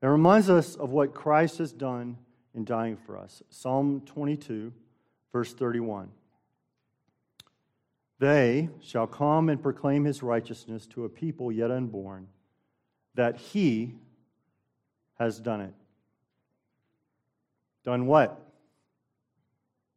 It 0.00 0.06
reminds 0.06 0.48
us 0.48 0.74
of 0.76 0.90
what 0.90 1.12
Christ 1.12 1.58
has 1.58 1.72
done 1.72 2.16
in 2.54 2.64
dying 2.64 2.96
for 2.96 3.18
us. 3.18 3.42
Psalm 3.50 4.02
22, 4.06 4.72
verse 5.32 5.52
31. 5.52 6.08
They 8.24 8.70
shall 8.80 9.06
come 9.06 9.50
and 9.50 9.62
proclaim 9.62 10.06
his 10.06 10.22
righteousness 10.22 10.86
to 10.86 11.04
a 11.04 11.10
people 11.10 11.52
yet 11.52 11.70
unborn 11.70 12.28
that 13.16 13.36
he 13.36 13.96
has 15.18 15.38
done 15.38 15.60
it. 15.60 15.74
Done 17.84 18.06
what? 18.06 18.40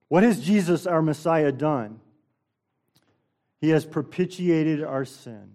What 0.10 0.24
has 0.24 0.42
Jesus, 0.42 0.86
our 0.86 1.02
Messiah, 1.02 1.54
done? 1.54 2.02
He 3.62 3.70
has 3.70 3.86
propitiated 3.86 4.84
our 4.84 5.06
sin. 5.06 5.54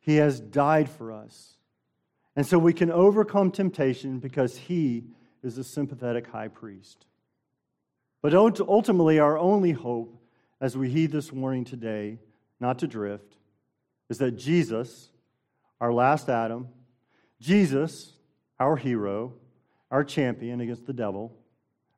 He 0.00 0.16
has 0.16 0.40
died 0.40 0.90
for 0.90 1.12
us. 1.12 1.54
And 2.34 2.44
so 2.44 2.58
we 2.58 2.72
can 2.72 2.90
overcome 2.90 3.52
temptation 3.52 4.18
because 4.18 4.56
he 4.56 5.04
is 5.40 5.56
a 5.56 5.62
sympathetic 5.62 6.26
high 6.26 6.48
priest. 6.48 7.06
But 8.22 8.34
ultimately, 8.34 9.20
our 9.20 9.38
only 9.38 9.70
hope 9.70 10.15
as 10.60 10.76
we 10.76 10.88
heed 10.88 11.12
this 11.12 11.32
warning 11.32 11.64
today, 11.64 12.18
not 12.60 12.78
to 12.78 12.86
drift, 12.86 13.36
is 14.08 14.18
that 14.18 14.32
Jesus, 14.32 15.10
our 15.80 15.92
last 15.92 16.28
Adam, 16.28 16.68
Jesus, 17.40 18.12
our 18.58 18.76
hero, 18.76 19.34
our 19.90 20.04
champion 20.04 20.60
against 20.60 20.86
the 20.86 20.92
devil, 20.92 21.36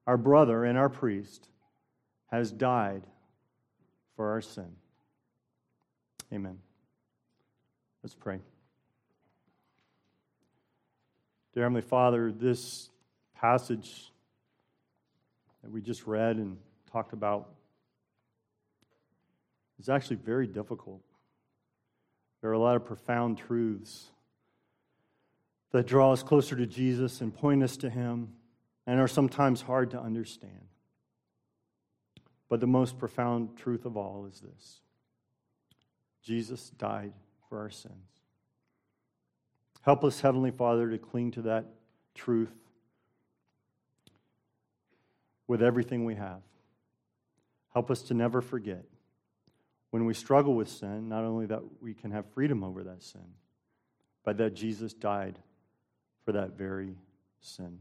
our 0.06 0.16
brother 0.16 0.64
and 0.64 0.76
our 0.76 0.88
priest, 0.88 1.48
has 2.26 2.50
died 2.50 3.02
for 4.16 4.30
our 4.30 4.40
sin. 4.40 4.70
Amen. 6.32 6.58
Let's 8.02 8.14
pray. 8.14 8.40
Dear 11.54 11.64
Heavenly 11.64 11.82
Father, 11.82 12.32
this 12.32 12.90
passage 13.34 14.12
that 15.62 15.70
we 15.70 15.80
just 15.80 16.06
read 16.06 16.36
and 16.36 16.56
talked 16.90 17.12
about 17.12 17.50
is 19.78 19.88
actually 19.88 20.16
very 20.16 20.46
difficult. 20.46 21.02
There 22.40 22.50
are 22.50 22.54
a 22.54 22.58
lot 22.58 22.76
of 22.76 22.84
profound 22.84 23.38
truths 23.38 24.06
that 25.72 25.86
draw 25.86 26.12
us 26.12 26.22
closer 26.22 26.56
to 26.56 26.66
Jesus 26.66 27.20
and 27.20 27.34
point 27.34 27.62
us 27.62 27.76
to 27.78 27.90
Him 27.90 28.30
and 28.86 29.00
are 29.00 29.08
sometimes 29.08 29.60
hard 29.60 29.90
to 29.90 30.00
understand. 30.00 30.52
But 32.48 32.60
the 32.60 32.66
most 32.66 32.98
profound 32.98 33.56
truth 33.56 33.84
of 33.84 33.96
all 33.96 34.26
is 34.26 34.40
this 34.40 34.80
Jesus 36.22 36.70
died 36.70 37.12
for 37.48 37.58
our 37.58 37.70
sins. 37.70 37.94
Help 39.82 40.04
us, 40.04 40.20
Heavenly 40.20 40.50
Father, 40.50 40.90
to 40.90 40.98
cling 40.98 41.30
to 41.32 41.42
that 41.42 41.66
truth 42.14 42.52
with 45.46 45.62
everything 45.62 46.04
we 46.04 46.14
have. 46.14 46.40
Help 47.72 47.90
us 47.90 48.02
to 48.02 48.14
never 48.14 48.40
forget 48.40 48.84
when 49.90 50.04
we 50.04 50.14
struggle 50.14 50.54
with 50.54 50.68
sin, 50.68 51.08
not 51.08 51.24
only 51.24 51.46
that 51.46 51.62
we 51.80 51.94
can 51.94 52.10
have 52.10 52.26
freedom 52.32 52.62
over 52.62 52.84
that 52.84 53.02
sin, 53.02 53.34
but 54.24 54.36
that 54.38 54.54
Jesus 54.54 54.92
died 54.92 55.38
for 56.24 56.32
that 56.32 56.56
very 56.56 56.96
sin. 57.40 57.78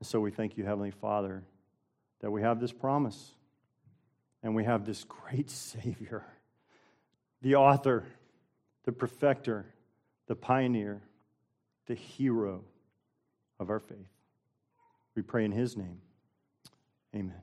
And 0.00 0.06
so 0.06 0.20
we 0.20 0.30
thank 0.30 0.56
you, 0.56 0.64
Heavenly 0.64 0.90
Father, 0.90 1.44
that 2.20 2.30
we 2.30 2.42
have 2.42 2.60
this 2.60 2.72
promise 2.72 3.32
and 4.42 4.54
we 4.54 4.64
have 4.64 4.84
this 4.84 5.04
great 5.04 5.50
Savior, 5.50 6.24
the 7.40 7.54
author, 7.54 8.04
the 8.84 8.92
perfecter, 8.92 9.66
the 10.26 10.34
pioneer, 10.34 11.00
the 11.86 11.94
hero 11.94 12.64
of 13.58 13.70
our 13.70 13.80
faith. 13.80 13.98
We 15.14 15.22
pray 15.22 15.44
in 15.44 15.52
His 15.52 15.76
name. 15.76 16.00
Amen. 17.14 17.42